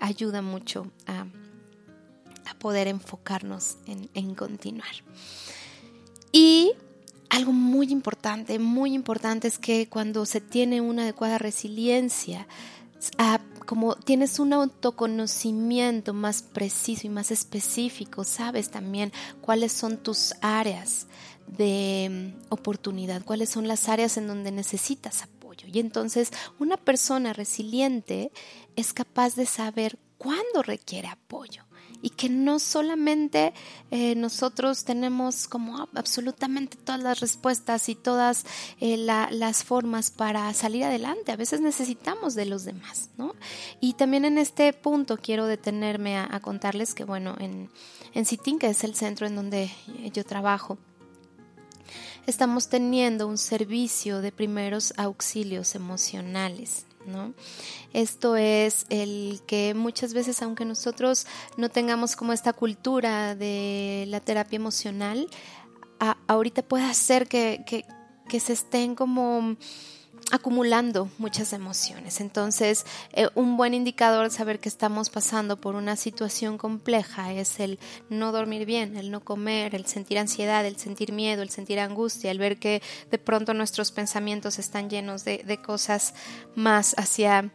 [0.00, 1.26] ayuda mucho a,
[2.58, 4.90] poder enfocarnos en, en continuar.
[6.30, 6.72] Y
[7.30, 12.46] algo muy importante, muy importante es que cuando se tiene una adecuada resiliencia,
[13.70, 21.06] como tienes un autoconocimiento más preciso y más específico, sabes también cuáles son tus áreas
[21.46, 25.68] de mm, oportunidad, cuáles son las áreas en donde necesitas apoyo.
[25.72, 28.32] Y entonces una persona resiliente
[28.74, 31.64] es capaz de saber cuándo requiere apoyo
[32.02, 33.52] y que no solamente
[33.90, 38.44] eh, nosotros tenemos como absolutamente todas las respuestas y todas
[38.80, 41.32] eh, las formas para salir adelante.
[41.32, 43.34] A veces necesitamos de los demás, ¿no?
[43.80, 47.70] Y también en este punto quiero detenerme a, contarles que, bueno, en,
[48.14, 49.70] en CITIN, que es el centro en donde
[50.12, 50.78] yo trabajo,
[52.26, 56.86] estamos teniendo un servicio de primeros auxilios emocionales.
[57.06, 57.34] ¿No?
[57.92, 64.20] Esto es el que muchas veces, aunque nosotros no tengamos como esta cultura de la
[64.20, 65.28] terapia emocional,
[66.26, 69.56] ahorita puede hacer que, que, se estén como
[70.32, 72.20] acumulando muchas emociones.
[72.20, 77.60] Entonces, eh, un buen indicador de saber que estamos pasando por una situación compleja es
[77.60, 81.80] el no dormir bien, el no comer, el sentir ansiedad, el sentir miedo, el sentir
[81.80, 86.14] angustia, el ver que de pronto nuestros pensamientos están llenos de, de cosas
[86.54, 87.50] más hacia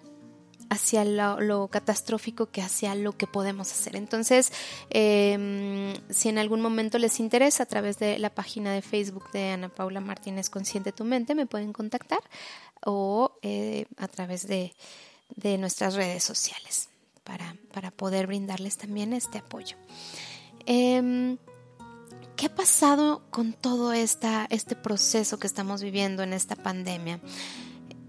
[0.69, 3.95] hacia lo, catastrófico que hacia lo que podemos hacer.
[3.95, 4.51] Entonces,
[4.89, 9.51] em, si en algún momento les interesa, a través de la página de Facebook de
[9.51, 12.19] Ana Paula Martínez Consciente Tu Mente, me pueden contactar
[12.86, 14.73] o eh, a través de,
[15.58, 16.89] nuestras redes sociales
[17.23, 19.75] para, poder brindarles también este apoyo.
[20.65, 21.38] Em,
[22.36, 27.21] ¿Qué ha pasado con todo esta, este proceso que estamos viviendo en esta pandemia?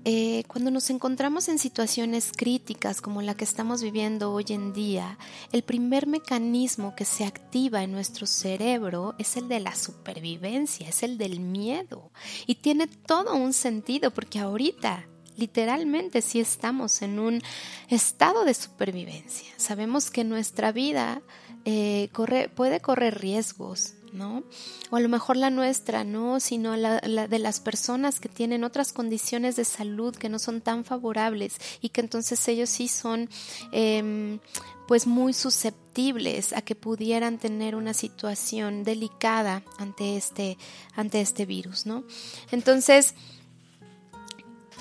[0.08, 5.18] Eh, cuando nos encontramos en situaciones críticas como la que estamos viviendo hoy en día,
[5.50, 11.02] el primer mecanismo que se activa en nuestro cerebro es el de la supervivencia, es
[11.02, 12.12] el del miedo.
[12.46, 17.42] Y tiene todo un sentido porque ahorita literalmente sí estamos en un
[17.88, 19.52] estado de supervivencia.
[19.56, 21.20] Sabemos que nuestra vida
[21.64, 22.10] eh,
[22.54, 28.20] puede correr riesgos, O a lo mejor la nuestra, no, sino la, de las personas
[28.20, 32.70] que tienen otras condiciones de salud que no son tan favorables y que entonces ellos
[32.70, 33.28] sí son
[33.72, 34.38] em,
[34.86, 40.58] pues muy susceptibles a que pudieran tener una situación delicada ante este,
[40.94, 42.04] ante este virus, ¿no?
[42.50, 43.14] Entonces,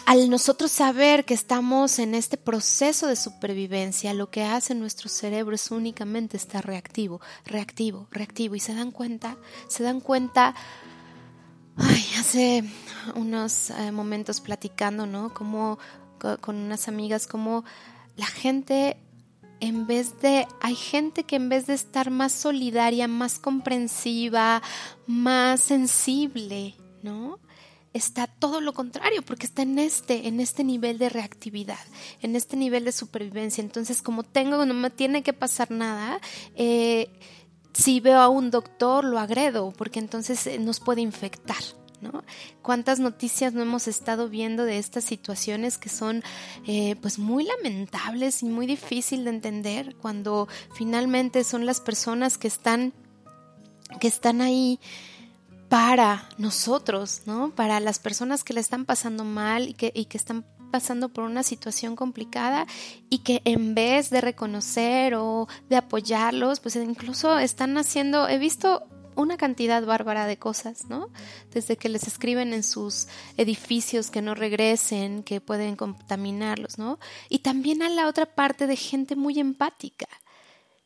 [0.06, 5.56] al nosotros saber que estamos en este proceso de supervivencia, lo que hace nuestro cerebro
[5.56, 8.56] es únicamente estar reactivo, reactivo, reactivo.
[8.56, 9.38] Y se dan cuenta,
[9.68, 10.54] se dan cuenta,
[11.78, 12.63] ay, hace
[13.15, 15.34] unos eh, momentos platicando, ¿no?
[15.34, 15.80] Como
[16.41, 17.65] con unas amigas, como
[18.15, 18.98] la gente
[19.60, 24.62] en vez de, hay gente que en vez de estar más solidaria, más comprensiva,
[25.08, 27.39] más sensible, ¿no?
[27.95, 31.79] Está todo lo contrario, porque está en este, en este nivel de reactividad,
[32.21, 33.63] en este nivel de supervivencia.
[33.63, 36.19] Entonces, como tengo, no me tiene que pasar nada,
[36.55, 37.10] eh,
[37.73, 41.63] si veo a un doctor, lo agredo, porque entonces eh, nos puede infectar.
[42.01, 42.25] ¿No?
[42.62, 46.23] ¿Cuántas noticias no hemos estado viendo de estas situaciones que son
[46.67, 52.49] eh, pues muy lamentables y muy difícil de entender cuando finalmente son las personas que
[52.49, 52.93] están
[53.99, 54.79] que están ahí
[55.69, 57.51] para nosotros, ¿no?
[57.56, 61.23] Para las personas que le están pasando mal y que, y que están pasando por
[61.23, 62.67] una situación complicada
[63.10, 68.88] y que en vez de reconocer o de apoyarlos, pues incluso están haciendo, he visto
[69.15, 71.10] una cantidad bárbara de cosas, ¿no?
[71.51, 76.99] Desde que les escriben en sus edificios que no regresen, que pueden contaminarlos, ¿no?
[77.30, 80.08] Y también a la otra parte de gente muy empática.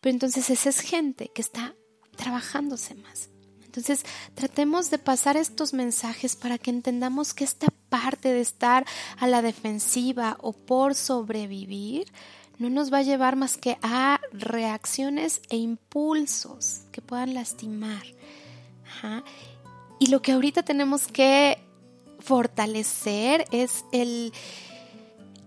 [0.02, 1.74] Pero entonces esa es gente que está
[2.16, 3.30] trabajándose más.
[3.70, 4.04] Entonces,
[4.34, 8.84] tratemos de pasar estos mensajes para que entendamos que esta parte de estar
[9.20, 12.12] a la defensiva o por sobrevivir
[12.58, 18.02] no nos va a llevar más que a reacciones e impulsos que puedan lastimar.
[20.00, 21.60] Y lo que ahorita tenemos que
[22.18, 24.34] fortalecer es el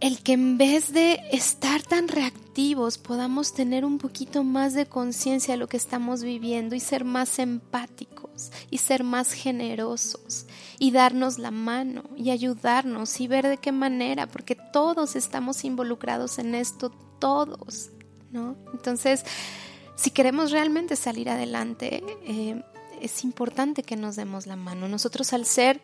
[0.02, 5.54] el que en vez de estar tan reactivos podamos tener un poquito más de conciencia
[5.54, 8.11] de lo que estamos viviendo y ser más empáticos
[8.70, 10.46] y ser más generosos
[10.78, 16.38] y darnos la mano y ayudarnos y ver de qué manera, porque todos estamos involucrados
[16.38, 17.90] en esto, todos,
[18.30, 18.56] ¿no?
[18.72, 19.24] Entonces,
[19.94, 22.62] si queremos realmente salir adelante, eh,
[23.00, 24.88] es importante que nos demos la mano.
[24.88, 25.80] Nosotros al ser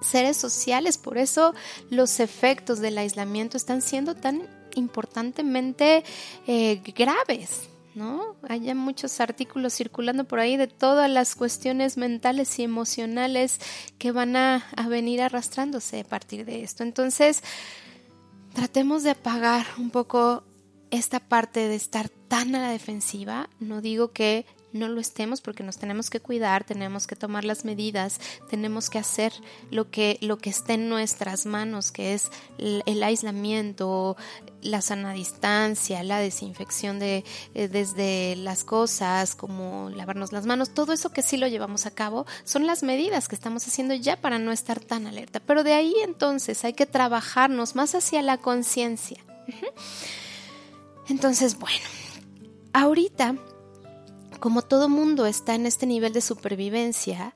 [0.00, 1.54] seres sociales, por eso
[1.90, 4.42] los efectos del aislamiento están siendo tan
[4.74, 6.04] importantemente
[6.46, 7.68] eh, graves.
[7.98, 8.36] ¿No?
[8.48, 13.58] Hay muchos artículos circulando por ahí de todas las cuestiones mentales y emocionales
[13.98, 16.84] que van a, a venir arrastrándose a partir de esto.
[16.84, 17.42] Entonces,
[18.54, 20.44] tratemos de apagar un poco
[20.92, 23.50] esta parte de estar tan a la defensiva.
[23.58, 27.64] No digo que no lo estemos porque nos tenemos que cuidar, tenemos que tomar las
[27.64, 29.32] medidas, tenemos que hacer
[29.70, 34.16] lo que, lo que esté en nuestras manos, que es el, aislamiento,
[34.60, 40.92] la sana distancia, la desinfección de eh, desde las cosas, como lavarnos las manos, todo
[40.92, 44.38] eso que sí lo llevamos a cabo, son las medidas que estamos haciendo ya para
[44.38, 45.40] no estar tan alerta.
[45.40, 49.18] Pero de ahí entonces hay que trabajarnos más hacia la conciencia.
[51.08, 51.86] Entonces, bueno,
[52.74, 53.34] ahorita
[54.40, 57.34] como todo mundo está en este nivel de supervivencia,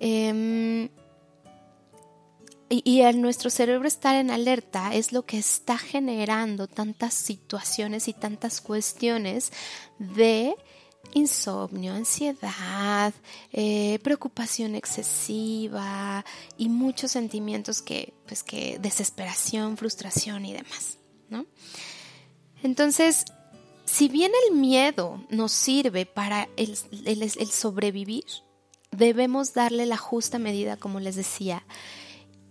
[0.00, 0.88] em,
[2.68, 8.12] y, y nuestro cerebro estar en alerta es lo que está generando tantas situaciones y
[8.12, 9.52] tantas cuestiones
[9.98, 10.56] de
[11.14, 13.14] insomnio, ansiedad,
[13.52, 16.24] eh, preocupación excesiva
[16.56, 20.98] y muchos sentimientos que, pues que desesperación, frustración y demás,
[21.30, 21.46] ¿no?
[22.62, 23.24] Entonces,
[23.96, 26.76] si bien el miedo nos sirve para el,
[27.50, 28.26] sobrevivir,
[28.90, 31.64] debemos darle la justa medida, como les decía,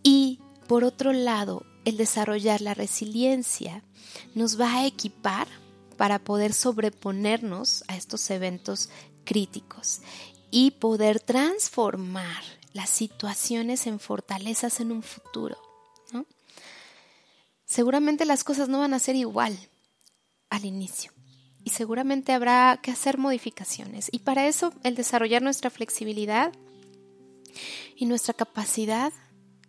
[0.02, 3.84] y por otro lado, el desarrollar la resiliencia
[4.34, 5.48] nos va a equipar
[5.98, 8.90] para poder sobreponernos a estos eventos
[9.24, 10.02] críticos
[10.50, 12.42] y poder transformar
[12.74, 15.58] las situaciones en fortalezas en un futuro.
[17.66, 19.56] Seguramente las cosas no van a ser igual
[20.50, 21.15] al inicio
[21.66, 26.54] y seguramente habrá que hacer modificaciones y para eso el desarrollar nuestra flexibilidad
[27.98, 29.12] y nuestra capacidad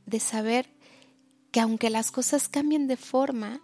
[0.05, 0.69] de saber
[1.51, 3.61] que aunque las cosas cambien de forma,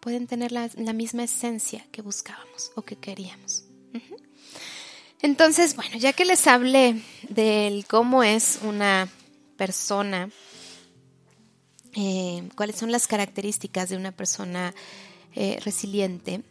[0.00, 3.64] pueden tener la, misma esencia que buscábamos o que queríamos.
[5.22, 9.08] Entonces, bueno, ya que les hablé del cómo es una
[9.56, 10.28] persona,
[11.94, 14.74] eh, cuáles son las características de una persona
[15.34, 16.42] eh, resiliente,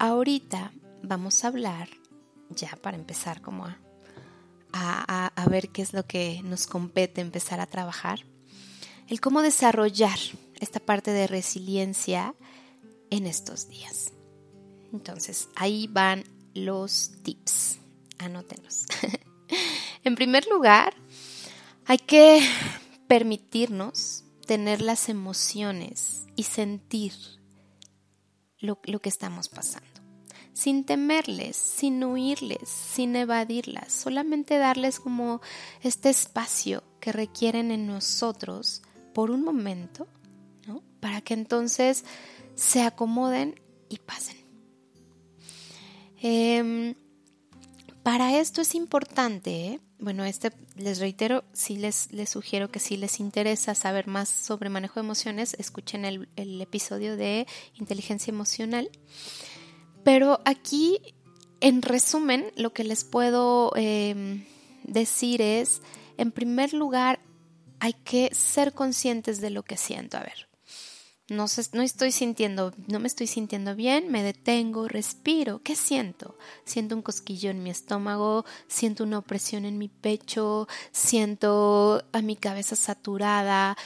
[0.00, 0.72] ahorita
[1.02, 1.88] vamos a hablar,
[2.48, 3.66] ya para empezar como
[4.72, 8.24] a ver qué es lo que nos compete empezar a trabajar,
[9.08, 10.18] el cómo desarrollar
[10.60, 12.34] esta parte de resiliencia
[13.10, 14.12] en estos días.
[14.92, 16.24] Entonces, ahí van
[16.54, 17.78] los tips.
[18.18, 18.84] Anótenlos.
[20.04, 20.94] en primer lugar,
[21.86, 22.46] hay que
[23.08, 27.12] permitirnos tener las emociones y sentir
[28.58, 29.89] lo, lo, que estamos pasando.
[30.60, 35.40] Sin temerles, sin huirles, sin evadirlas, solamente darles como
[35.80, 38.82] este espacio que requieren en nosotros
[39.14, 40.06] por un momento
[41.00, 42.04] para que entonces
[42.56, 43.58] se acomoden
[43.88, 44.36] y pasen.
[46.20, 46.94] Em,
[48.02, 49.80] para esto es importante, ¿eh?
[49.98, 54.68] bueno, este les reitero, si les, les sugiero que si les interesa saber más sobre
[54.68, 56.28] manejo de emociones, escuchen el,
[56.60, 57.46] episodio de
[57.78, 58.90] inteligencia emocional.
[60.04, 60.98] Pero aquí,
[61.60, 64.44] en resumen, lo que les puedo em,
[64.84, 65.82] decir es,
[66.16, 67.20] en primer lugar,
[67.80, 70.18] hay que ser conscientes de lo que siento.
[70.18, 70.48] A ver,
[71.30, 75.62] no, no estoy sintiendo, no me estoy sintiendo bien, me detengo, respiro.
[75.62, 76.36] ¿Qué siento?
[76.64, 82.36] Siento un cosquillo en mi estómago, siento una opresión en mi pecho, siento a mi
[82.36, 83.76] cabeza saturada.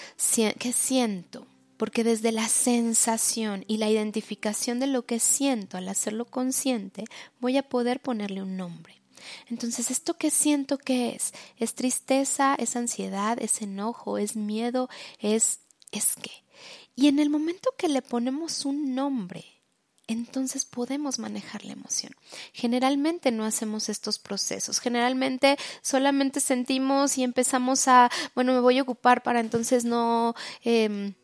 [0.59, 1.47] ¿Qué siento?
[1.77, 7.05] Porque desde la sensación y la identificación de lo que siento al hacerlo consciente,
[7.41, 9.03] voy a poder ponerle un nombre.
[9.49, 11.33] Entonces, ¿esto que siento qué es?
[11.57, 12.55] ¿Es tristeza?
[12.59, 13.39] ¿Es ansiedad?
[13.41, 14.19] ¿Es enojo?
[14.19, 14.89] ¿Es miedo?
[15.19, 15.61] ¿Es,
[15.93, 16.45] es qué?
[16.97, 19.45] Y en el momento que le ponemos un nombre,
[20.07, 22.13] entonces podemos manejar la emoción.
[22.53, 28.83] Generalmente no hacemos estos procesos, generalmente solamente sentimos y empezamos a, bueno, me voy a
[28.83, 30.35] ocupar para entonces no...
[30.63, 31.15] Em,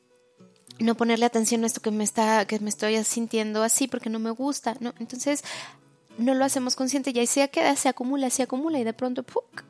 [0.81, 4.19] no ponerle atención a esto que me está que me estoy sintiendo así porque no
[4.19, 5.45] me gusta no entonces
[6.19, 9.23] no lo hacemos consciente y ahí se queda se acumula se acumula y de pronto
[9.23, 9.65] ¡puc!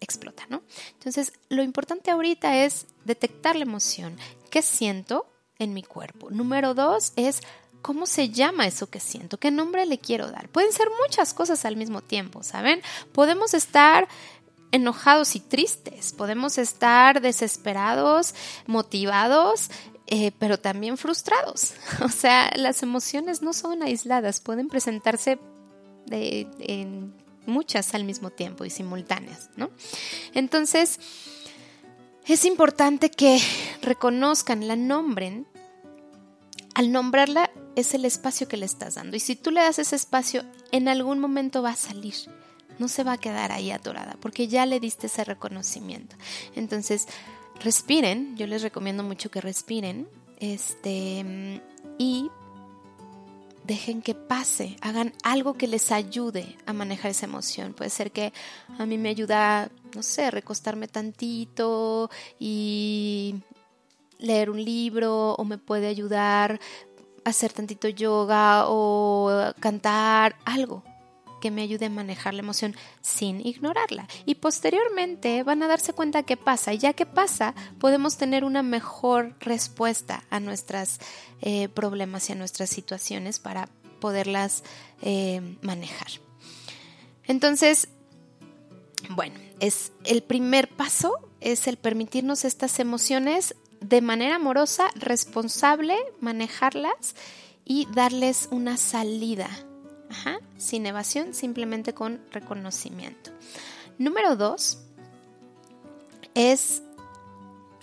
[0.00, 4.16] explota no entonces lo importante ahorita es detectar la emoción
[4.50, 5.26] qué siento
[5.58, 6.30] en mi cuerpo.
[6.30, 7.40] Número dos es
[7.82, 10.48] cómo se llama eso que siento, qué nombre le quiero dar.
[10.48, 12.80] Pueden ser muchas cosas al mismo tiempo, ¿saben?
[13.12, 14.08] Podemos estar
[14.72, 18.34] enojados y tristes, podemos estar desesperados,
[18.66, 19.70] motivados,
[20.06, 21.74] eh, pero también frustrados.
[22.04, 25.38] O sea, las emociones no son aisladas, pueden presentarse
[26.10, 27.14] en
[27.46, 29.70] muchas al mismo tiempo y simultáneas, ¿no?
[30.34, 30.98] Entonces,
[32.26, 33.40] es importante que
[33.82, 35.46] reconozcan, la nombren.
[36.74, 39.16] Al nombrarla es el espacio que le estás dando.
[39.16, 40.42] Y si tú le das ese espacio,
[40.72, 42.14] en algún momento va a salir.
[42.78, 46.16] No se va a quedar ahí atorada porque ya le diste ese reconocimiento.
[46.56, 47.06] Entonces,
[47.60, 48.36] respiren.
[48.36, 50.08] Yo les recomiendo mucho que respiren.
[50.38, 51.60] Este,
[51.98, 52.30] y
[53.64, 57.72] dejen que pase, hagan algo que les ayude a manejar esa emoción.
[57.72, 58.32] Puede ser que
[58.78, 63.36] a mí me ayuda, no sé, recostarme tantito y
[64.18, 66.60] leer un libro o me puede ayudar
[67.24, 70.82] a hacer tantito yoga o cantar algo
[71.44, 74.08] que me ayude a manejar la emoción sin ignorarla.
[74.24, 76.72] Y posteriormente van a darse cuenta qué pasa.
[76.72, 81.00] Y ya que pasa, podemos tener una mejor respuesta a nuestros
[81.42, 83.68] eh, problemas y a nuestras situaciones para
[84.00, 84.64] poderlas
[85.02, 86.08] eh, manejar.
[87.24, 87.88] Entonces,
[89.10, 97.16] bueno, es el primer paso es el permitirnos estas emociones de manera amorosa, responsable, manejarlas
[97.66, 99.50] y darles una salida
[100.64, 103.30] sin evasión, simplemente con reconocimiento.
[103.98, 104.78] Número dos
[106.34, 106.82] es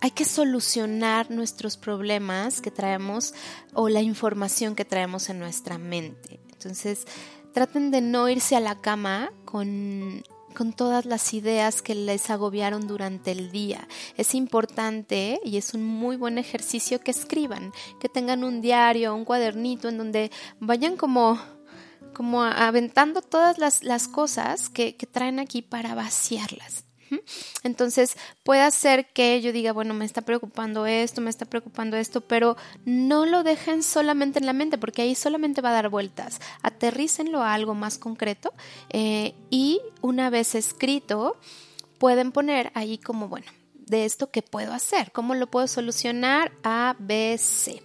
[0.01, 3.35] hay que solucionar nuestros problemas que traemos
[3.73, 6.39] o la información que traemos en nuestra mente.
[6.51, 7.05] Entonces,
[7.53, 10.23] traten de no irse a la cama con,
[10.55, 13.87] con todas las ideas que les agobiaron durante el día.
[14.17, 19.23] Es importante y es un muy buen ejercicio que escriban, que tengan un diario, un
[19.23, 21.39] cuadernito en donde vayan como
[22.13, 26.85] como aventando todas las, las cosas que, que traen aquí para vaciarlas.
[27.63, 32.21] Entonces puede ser que yo diga, bueno, me está preocupando esto, me está preocupando esto,
[32.21, 32.55] pero
[32.85, 36.39] no lo dejen solamente en la mente, porque ahí solamente va a dar vueltas.
[36.61, 38.53] Aterrícenlo a algo más concreto
[38.89, 41.37] eh, y una vez escrito,
[41.97, 46.95] pueden poner ahí como, bueno, de esto qué puedo hacer, cómo lo puedo solucionar A,
[46.97, 47.83] B, C.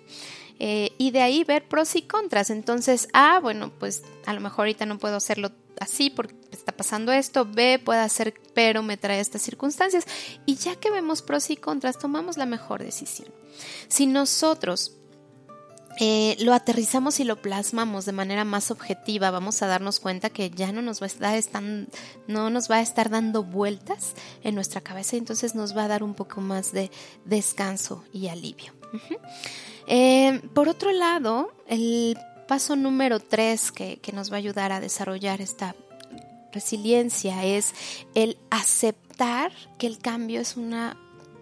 [0.59, 2.51] Eh, y de ahí ver pros y contras.
[2.51, 7.13] Entonces, A, bueno, pues a lo mejor ahorita no puedo hacerlo así porque está pasando
[7.13, 10.07] esto, B puede hacer, pero me trae estas circunstancias.
[10.47, 13.29] Y ya que vemos pros y contras, tomamos la mejor decisión.
[13.89, 14.97] Si nosotros
[15.99, 20.51] eh, lo aterrizamos y lo plasmamos de manera más objetiva, vamos a darnos cuenta que
[20.51, 21.63] ya no nos va a estar,
[22.27, 25.89] no nos va a estar dando vueltas en nuestra cabeza y entonces nos va a
[25.89, 26.91] dar un poco más de
[27.25, 28.73] descanso y alivio.
[29.89, 32.19] Eh, por otro lado, el
[32.49, 35.77] paso número tres que, que nos va a ayudar a desarrollar esta
[36.53, 37.73] resiliencia es
[38.17, 40.97] el aceptar que el cambio es una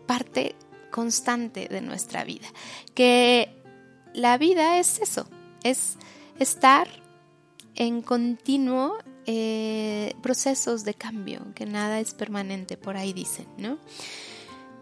[0.07, 0.57] parte
[0.91, 2.47] constante de nuestra vida,
[2.95, 3.54] que
[4.15, 5.27] la vida es eso,
[5.63, 5.99] es
[6.39, 6.89] estar
[7.75, 8.97] en continuo
[9.27, 13.79] eh, procesos de cambio, que nada es permanente, por ahí dicen, ¿no?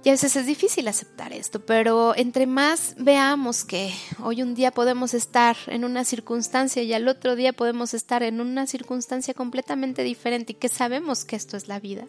[0.04, 4.72] Y a veces es difícil aceptar esto, pero entre más veamos que hoy un día
[4.72, 10.02] podemos estar en una circunstancia y al otro día podemos estar en una circunstancia completamente
[10.02, 12.04] diferente y que sabemos que esto es la vida,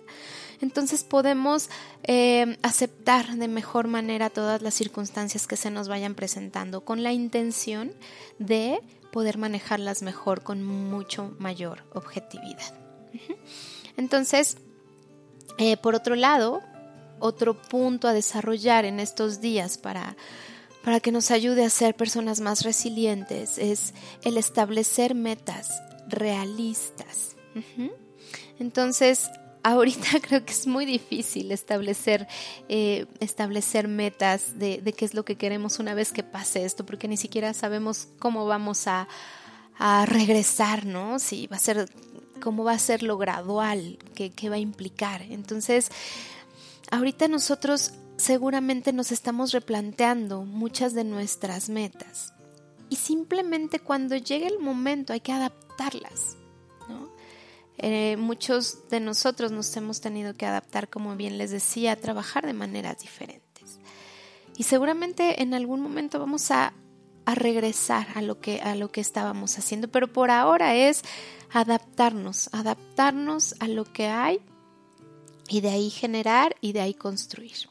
[0.59, 1.69] entonces podemos
[2.01, 7.11] eh, aceptar de mejor manera todas las circunstancias que se nos vayan presentando con la
[7.11, 7.93] intención
[8.39, 8.79] de
[9.11, 12.73] poder manejarlas mejor con mucho mayor objetividad.
[13.97, 14.57] Entonces,
[15.59, 16.63] eh, por otro lado,
[17.24, 20.17] otro punto a desarrollar en estos días para,
[20.84, 23.93] para que nos ayude a ser personas más resilientes es
[24.24, 27.38] el establecer metas realistas.
[28.59, 29.30] Entonces,
[29.63, 32.28] ahorita creo que es muy difícil establecer,
[32.67, 37.07] eh, establecer metas de, qué es lo que queremos una vez que pase esto, porque
[37.07, 39.07] ni siquiera sabemos cómo vamos a,
[39.78, 41.19] a regresar, ¿no?
[41.19, 41.89] Si va a ser,
[42.41, 45.21] cómo va a ser lo gradual, qué va a implicar.
[45.21, 45.89] Entonces,
[46.93, 52.33] ahorita nosotros seguramente nos estamos replanteando muchas de nuestras metas
[52.87, 56.37] y simplemente cuando llegue el momento hay que adaptarlas.
[57.79, 62.45] Eh, muchos de nosotros nos hemos tenido que adaptar, como bien les decía, a trabajar
[62.45, 63.79] de maneras diferentes.
[64.55, 66.73] Y seguramente en algún momento vamos a,
[67.25, 71.01] a regresar a lo, que, a lo que estábamos haciendo, pero por ahora es
[71.51, 74.39] adaptarnos, adaptarnos a lo que hay
[75.49, 77.69] y de ahí generar y de ahí construir.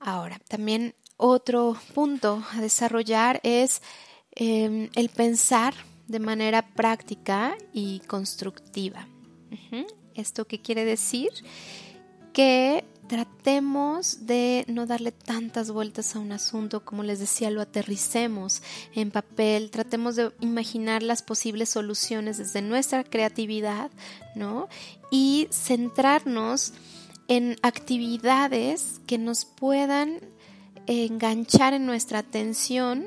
[0.00, 3.82] Ahora, también otro punto a desarrollar es
[4.32, 5.74] em, el pensar
[6.06, 9.08] de manera práctica y constructiva.
[10.14, 11.30] ¿Esto qué quiere decir?
[12.32, 18.62] Que tratemos de no darle tantas vueltas a un asunto, como les decía, lo aterricemos
[18.94, 23.90] en papel, tratemos de imaginar las posibles soluciones desde nuestra creatividad,
[24.34, 24.68] ¿no?
[25.10, 26.72] Y centrarnos
[27.28, 30.20] en actividades que nos puedan
[30.86, 33.06] enganchar en nuestra atención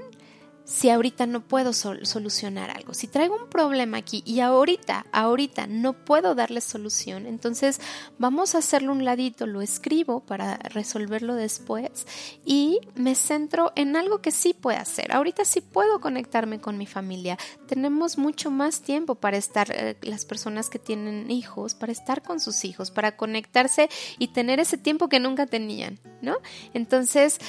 [0.68, 2.94] si ahorita no puedo solucionar algo.
[2.94, 7.80] Si traigo un problema aquí y ahorita, ahorita no puedo darle solución, entonces
[8.20, 12.06] vamos a hacerlo un ladito, lo escribo para resolverlo después
[12.46, 15.14] y me centro en algo que sí puedo hacer.
[15.14, 17.38] Ahorita sí puedo conectarme con mi familia.
[17.68, 22.42] Tenemos mucho más tiempo para estar, eh, las personas que tienen hijos, para estar con
[22.42, 23.90] sus hijos, para conectarse
[24.20, 26.36] y tener ese tiempo que nunca tenían, ¿no?
[26.74, 27.40] Entonces,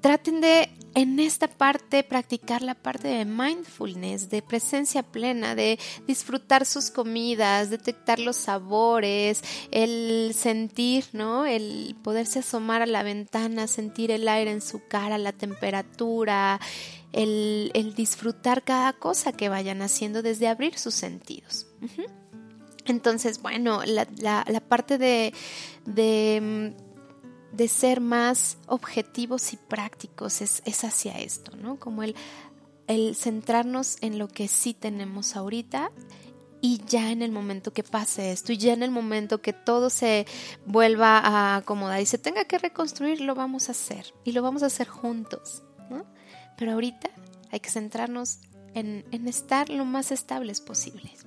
[0.00, 6.66] traten de en esta parte practicar la parte de mindfulness, de presencia plena, de disfrutar
[6.66, 11.46] sus comidas, detectar los sabores, el sentir, ¿no?
[11.46, 16.58] El poderse asomar a la ventana, sentir el aire en su cara, la temperatura,
[17.12, 21.66] el, disfrutar cada cosa que vayan haciendo desde abrir sus sentidos.
[22.86, 24.06] Entonces, bueno, la,
[24.68, 25.32] parte de
[25.84, 26.74] de
[27.68, 31.78] ser más objetivos y prácticos es, hacia esto, ¿no?
[31.78, 32.14] Como el
[32.88, 35.92] el centrarnos en lo que sí tenemos ahorita
[36.60, 39.90] y ya en el momento que pase esto y ya en el momento que todo
[39.90, 40.26] se
[40.66, 44.64] vuelva a acomodar y se tenga que reconstruir, lo vamos a hacer y lo vamos
[44.64, 45.62] a hacer juntos.
[46.56, 47.08] Pero ahorita
[47.52, 48.40] hay que centrarnos
[48.74, 51.24] en, en estar lo más estables posibles.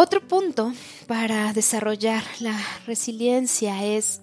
[0.00, 0.72] Otro punto
[1.08, 4.20] para desarrollar la resiliencia es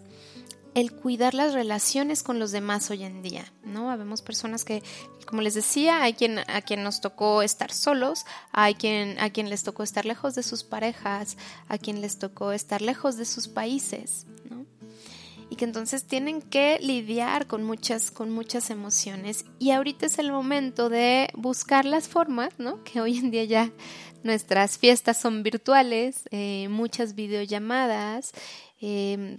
[0.74, 3.92] el cuidar las relaciones con los demás hoy en día, ¿no?
[3.92, 4.84] Habemos personas que,
[5.26, 9.50] como les decía, hay quien a quien nos tocó estar solos, hay quien a quien
[9.50, 11.36] les tocó estar lejos de sus parejas,
[11.68, 14.66] a quien les tocó estar lejos de sus países, ¿no?
[15.50, 20.32] Y que entonces tienen que lidiar con muchas con muchas emociones y ahorita es el
[20.32, 22.82] momento de buscar las formas, ¿no?
[22.86, 23.72] Que hoy en día ya
[24.26, 28.32] nuestras fiestas son virtuales, eh, muchas videollamadas,
[28.82, 29.38] eh,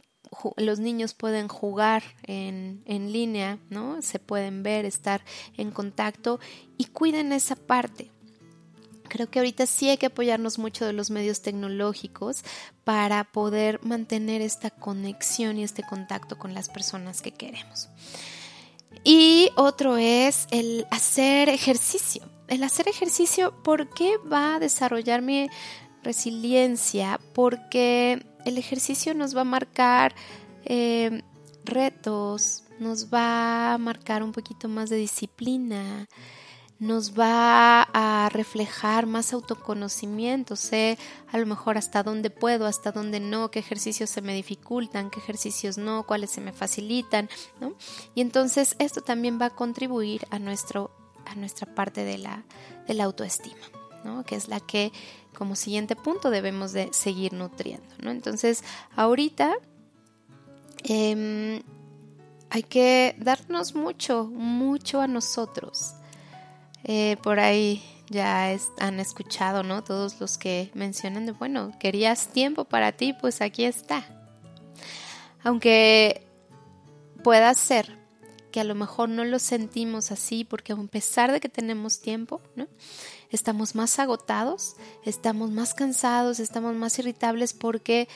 [0.56, 4.00] los niños pueden jugar en, en línea, ¿no?
[4.00, 5.22] Se pueden ver, estar
[5.56, 6.38] en contacto
[6.78, 8.10] y cuiden esa parte.
[9.08, 12.42] Creo que ahorita sí hay que apoyarnos mucho de los medios tecnológicos
[12.84, 17.88] para poder mantener esta conexión y este contacto con las personas que queremos.
[19.04, 22.35] Y otro es el hacer ejercicio.
[22.48, 25.48] El hacer ejercicio, ¿por qué va a desarrollar mi
[26.02, 27.20] resiliencia?
[27.34, 30.14] Porque el ejercicio nos va a marcar
[30.64, 31.22] eh,
[31.64, 36.06] retos, nos va a marcar un poquito más de disciplina,
[36.78, 40.98] nos va a reflejar más autoconocimiento, sé
[41.32, 45.18] a lo mejor hasta dónde puedo, hasta dónde no, qué ejercicios se me dificultan, qué
[45.20, 47.30] ejercicios no, cuáles se me facilitan,
[47.60, 47.74] ¿no?
[48.14, 50.90] Y entonces esto también va a contribuir a, nuestro,
[51.26, 52.44] a nuestra parte de la,
[52.86, 53.64] de la autoestima,
[54.04, 54.24] ¿no?
[54.24, 54.92] Que es la que
[55.36, 58.10] como siguiente punto debemos de seguir nutriendo, ¿no?
[58.10, 58.64] Entonces,
[58.96, 59.54] ahorita
[60.84, 61.62] em,
[62.50, 65.94] hay que darnos mucho, mucho a nosotros.
[66.84, 69.82] Eh, por ahí ya han escuchado, ¿no?
[69.82, 74.04] Todos los que mencionan de, bueno, querías tiempo para ti, pues aquí está.
[75.42, 76.26] Aunque
[77.22, 78.05] pueda ser
[78.50, 82.40] que a lo mejor no lo sentimos así, porque a pesar de que tenemos tiempo,
[82.54, 82.66] ¿no?
[83.30, 88.08] estamos más agotados, estamos más cansados, estamos más irritables porque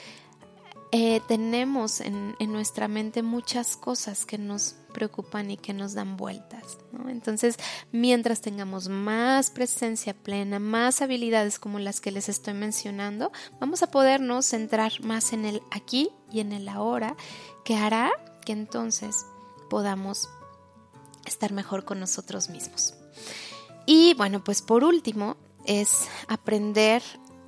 [0.92, 6.78] eh, tenemos en, nuestra mente muchas cosas que nos preocupan y que nos dan vueltas.
[7.06, 7.56] Entonces,
[7.92, 13.90] mientras tengamos más presencia plena, más habilidades como las que les estoy mencionando, vamos a
[13.90, 17.14] podernos centrar más en el aquí y en el ahora,
[17.64, 18.10] que hará
[18.44, 19.26] que entonces
[19.70, 20.28] podamos
[21.24, 22.94] estar mejor con nosotros mismos.
[23.86, 27.02] Y bueno, pues por último es aprender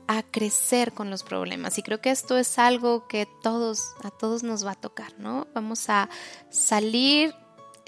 [0.07, 1.79] a crecer con los problemas.
[1.79, 5.47] Y creo que esto es algo que todos, a todos nos va a tocar, ¿no?
[5.55, 6.09] Vamos a
[6.51, 7.35] salir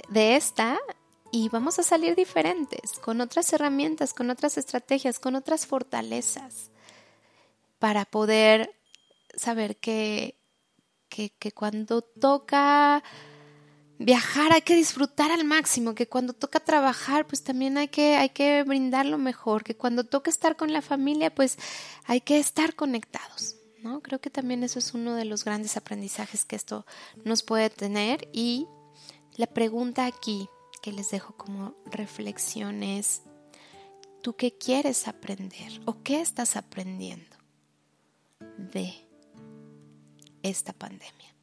[0.08, 0.78] de esta
[1.30, 6.70] y vamos a salir diferentes, con otras herramientas, con otras estrategias, con otras fortalezas,
[7.78, 8.70] para poder
[9.36, 10.38] saber que,
[11.08, 13.02] que, que cuando toca
[14.04, 18.28] viajar hay que disfrutar al máximo, que cuando toca trabajar pues también hay que, hay
[18.28, 21.58] que brindar lo mejor, que cuando toca estar con la familia pues
[22.04, 23.56] hay que estar conectados.
[23.82, 24.00] ¿no?
[24.00, 26.86] Creo que también eso es uno de los grandes aprendizajes que esto
[27.24, 28.66] nos puede tener y
[29.36, 30.48] la pregunta aquí
[30.82, 33.22] que les dejo como reflexión es,
[34.22, 37.36] ¿tú qué quieres aprender o qué estás aprendiendo
[38.58, 38.94] de
[40.42, 41.33] esta pandemia?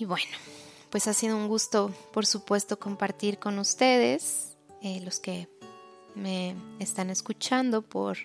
[0.00, 0.32] Y bueno,
[0.88, 5.46] pues ha sido un gusto, por supuesto, compartir con ustedes, eh, los que
[6.14, 8.16] me están escuchando por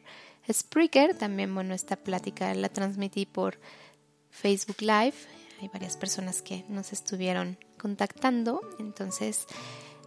[0.50, 1.18] Spreaker.
[1.18, 3.60] También, bueno, esta plática la transmití por
[4.30, 5.16] Facebook Live.
[5.62, 8.62] Hay varias personas que nos estuvieron contactando.
[8.80, 9.46] Entonces,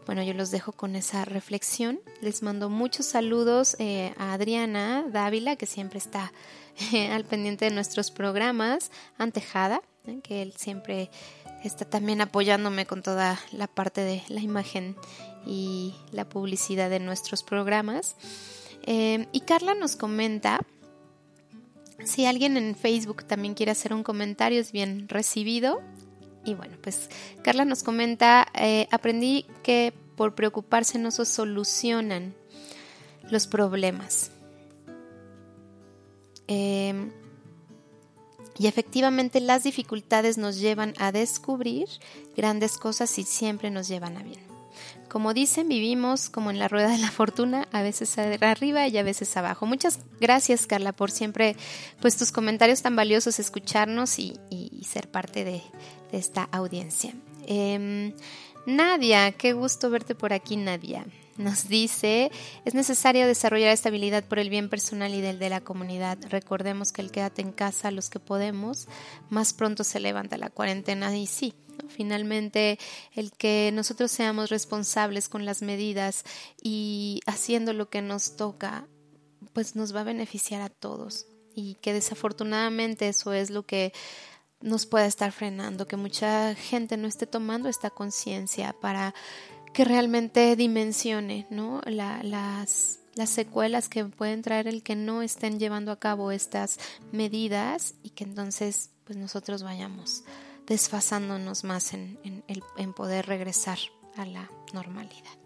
[0.06, 2.00] bueno, yo los dejo con esa reflexión.
[2.22, 6.32] Les mando muchos saludos eh, a Adriana Dávila, que siempre está
[6.94, 9.82] eh, al pendiente de nuestros programas, Antejada,
[10.22, 11.10] que él siempre
[11.64, 14.96] está también apoyándome con toda la parte de la imagen
[15.46, 18.16] y la publicidad de nuestros programas.
[18.82, 20.60] Eh, y Carla nos comenta,
[22.04, 25.82] si alguien en Facebook también quiere hacer un comentario, es bien recibido.
[26.44, 27.10] Y bueno, pues
[27.42, 32.34] Carla nos comenta, eh, aprendí que por preocuparse no se solucionan
[33.30, 34.30] los problemas.
[36.46, 37.10] Eh,
[38.58, 41.88] y efectivamente las dificultades nos llevan a descubrir
[42.36, 44.40] grandes cosas y siempre nos llevan a bien.
[45.08, 49.02] Como dicen, vivimos como en la rueda de la fortuna, a veces arriba y a
[49.02, 49.64] veces abajo.
[49.64, 51.56] Muchas gracias, Carla, por siempre
[52.00, 54.38] pues tus comentarios tan valiosos, escucharnos y,
[54.84, 55.62] ser parte de,
[56.12, 57.12] esta audiencia.
[57.46, 58.14] Em,
[58.66, 61.04] Nadia, qué gusto verte por aquí, Nadia.
[61.38, 62.30] Nos dice,
[62.64, 66.18] es necesario desarrollar estabilidad por el bien personal y del de la comunidad.
[66.28, 68.88] Recordemos que el quédate en casa, los que podemos,
[69.30, 71.54] más pronto se levanta la cuarentena y sí,
[71.88, 72.78] Finalmente,
[73.14, 76.24] el que nosotros seamos responsables con las medidas
[76.62, 78.86] y haciendo lo que nos toca,
[79.52, 81.26] pues nos va a beneficiar a todos.
[81.54, 83.92] Y que desafortunadamente eso es lo que
[84.60, 89.14] nos puede estar frenando, que mucha gente no esté tomando esta conciencia para
[89.72, 91.80] que realmente dimensione ¿no?
[91.86, 96.78] las, las secuelas que pueden traer el que no estén llevando a cabo estas
[97.12, 100.24] medidas y que entonces pues nosotros vayamos
[100.66, 103.78] desfasándonos más en, en, poder regresar
[104.16, 105.38] a la normalidad.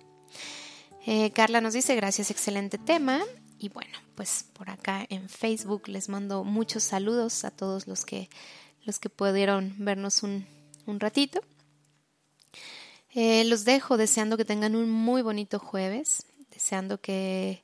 [1.07, 3.21] Eh, Carla nos dice, gracias, excelente tema.
[3.57, 8.29] Y bueno, pues por acá en Facebook les mando muchos saludos a todos los que,
[8.85, 10.45] los que pudieron vernos un,
[10.87, 11.41] un ratito.
[13.15, 17.63] Eh, los dejo deseando que tengan un muy bonito jueves, deseando que,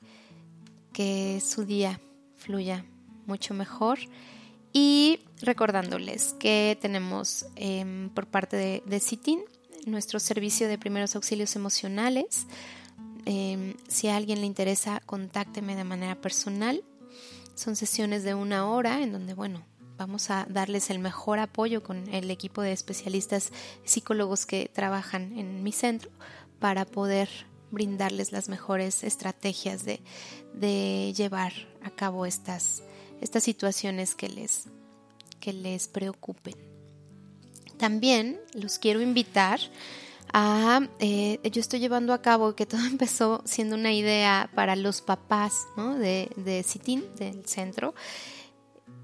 [0.93, 2.01] que su día
[2.37, 2.85] fluya
[3.27, 3.99] mucho mejor
[4.73, 9.41] y recordándoles que tenemos em, por parte de, de CITIN
[9.87, 12.47] nuestro servicio de primeros auxilios emocionales.
[13.25, 16.85] Em, si a alguien le interesa, contácteme de manera personal.
[17.55, 19.63] Son sesiones de una hora en donde, bueno,
[19.99, 23.53] vamos a darles el mejor apoyo con el equipo de especialistas
[23.85, 26.11] psicólogos que trabajan en mi centro
[26.59, 27.29] para poder
[27.71, 30.01] brindarles las mejores estrategias de,
[30.55, 32.83] de llevar a cabo estas
[33.21, 34.65] estas situaciones que les,
[35.41, 36.55] que les preocupen.
[37.77, 39.61] También los quiero invitar
[40.33, 45.01] a, eh, yo estoy llevando a cabo que todo empezó siendo una idea para los
[45.01, 47.95] papás de, de CITIN, del centro,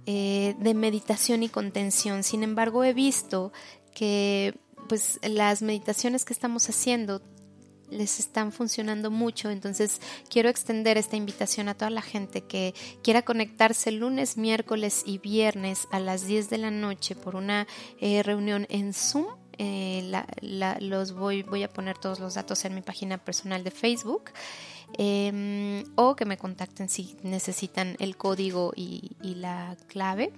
[0.06, 2.22] eh, de meditación y contención.
[2.22, 3.52] Sin embargo, he visto
[3.94, 7.22] que pues las meditaciones que estamos haciendo
[7.90, 9.50] les están funcionando mucho.
[9.50, 15.18] Entonces quiero extender esta invitación a toda la gente que quiera conectarse lunes, miércoles y
[15.18, 17.66] viernes a las 10 de la noche por una
[18.00, 19.26] eh, reunión en Zoom.
[19.56, 20.10] Eh,
[20.80, 24.32] los voy, voy a poner todos los datos en mi página personal de Facebook.
[24.92, 30.32] Em, o que me contacten si necesitan el código y, la clave.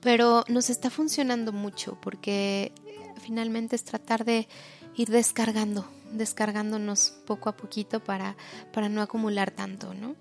[0.00, 2.72] Pero nos está funcionando mucho porque
[3.20, 4.48] finalmente es tratar de
[4.96, 8.36] ir descargando, descargándonos poco a poquito para,
[8.72, 10.16] para no acumular tanto, ¿no?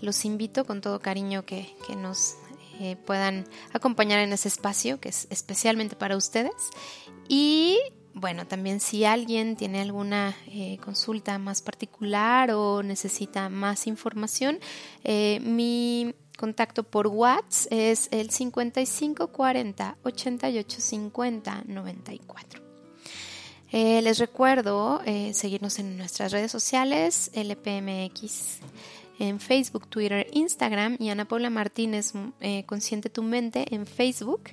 [0.00, 2.36] Los invito con todo cariño que, que nos
[2.80, 3.44] eh, puedan
[3.74, 6.54] acompañar en ese espacio que es especialmente para ustedes.
[7.28, 7.76] Y
[8.14, 14.58] bueno, también si alguien tiene alguna eh, consulta más particular o necesita más información,
[15.04, 22.68] eh, mi contacto por WhatsApp es el 5540 8850 94.
[23.70, 28.60] Eh, les recuerdo eh, seguirnos en nuestras redes sociales, LPMX,
[29.18, 34.44] en Facebook, Twitter, Instagram y Ana Paula Martínez, eh, Consciente tu Mente en Facebook.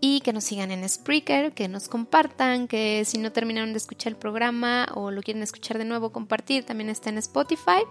[0.00, 4.12] Y que nos sigan en Spreaker, que nos compartan, que si no terminaron de escuchar
[4.12, 7.82] el programa o lo quieren escuchar de nuevo, compartir, también está en Spotify.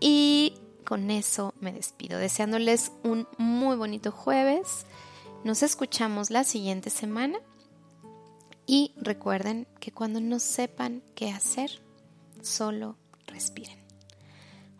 [0.00, 0.54] Y
[0.84, 4.86] con eso me despido, deseándoles un muy bonito jueves.
[5.44, 7.38] Nos escuchamos la siguiente semana
[8.66, 11.70] y recuerden que cuando no sepan qué hacer,
[12.42, 13.78] solo respiren.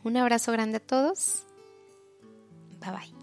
[0.02, 1.44] Un abrazo grande a todos.
[2.80, 3.19] Bye bye.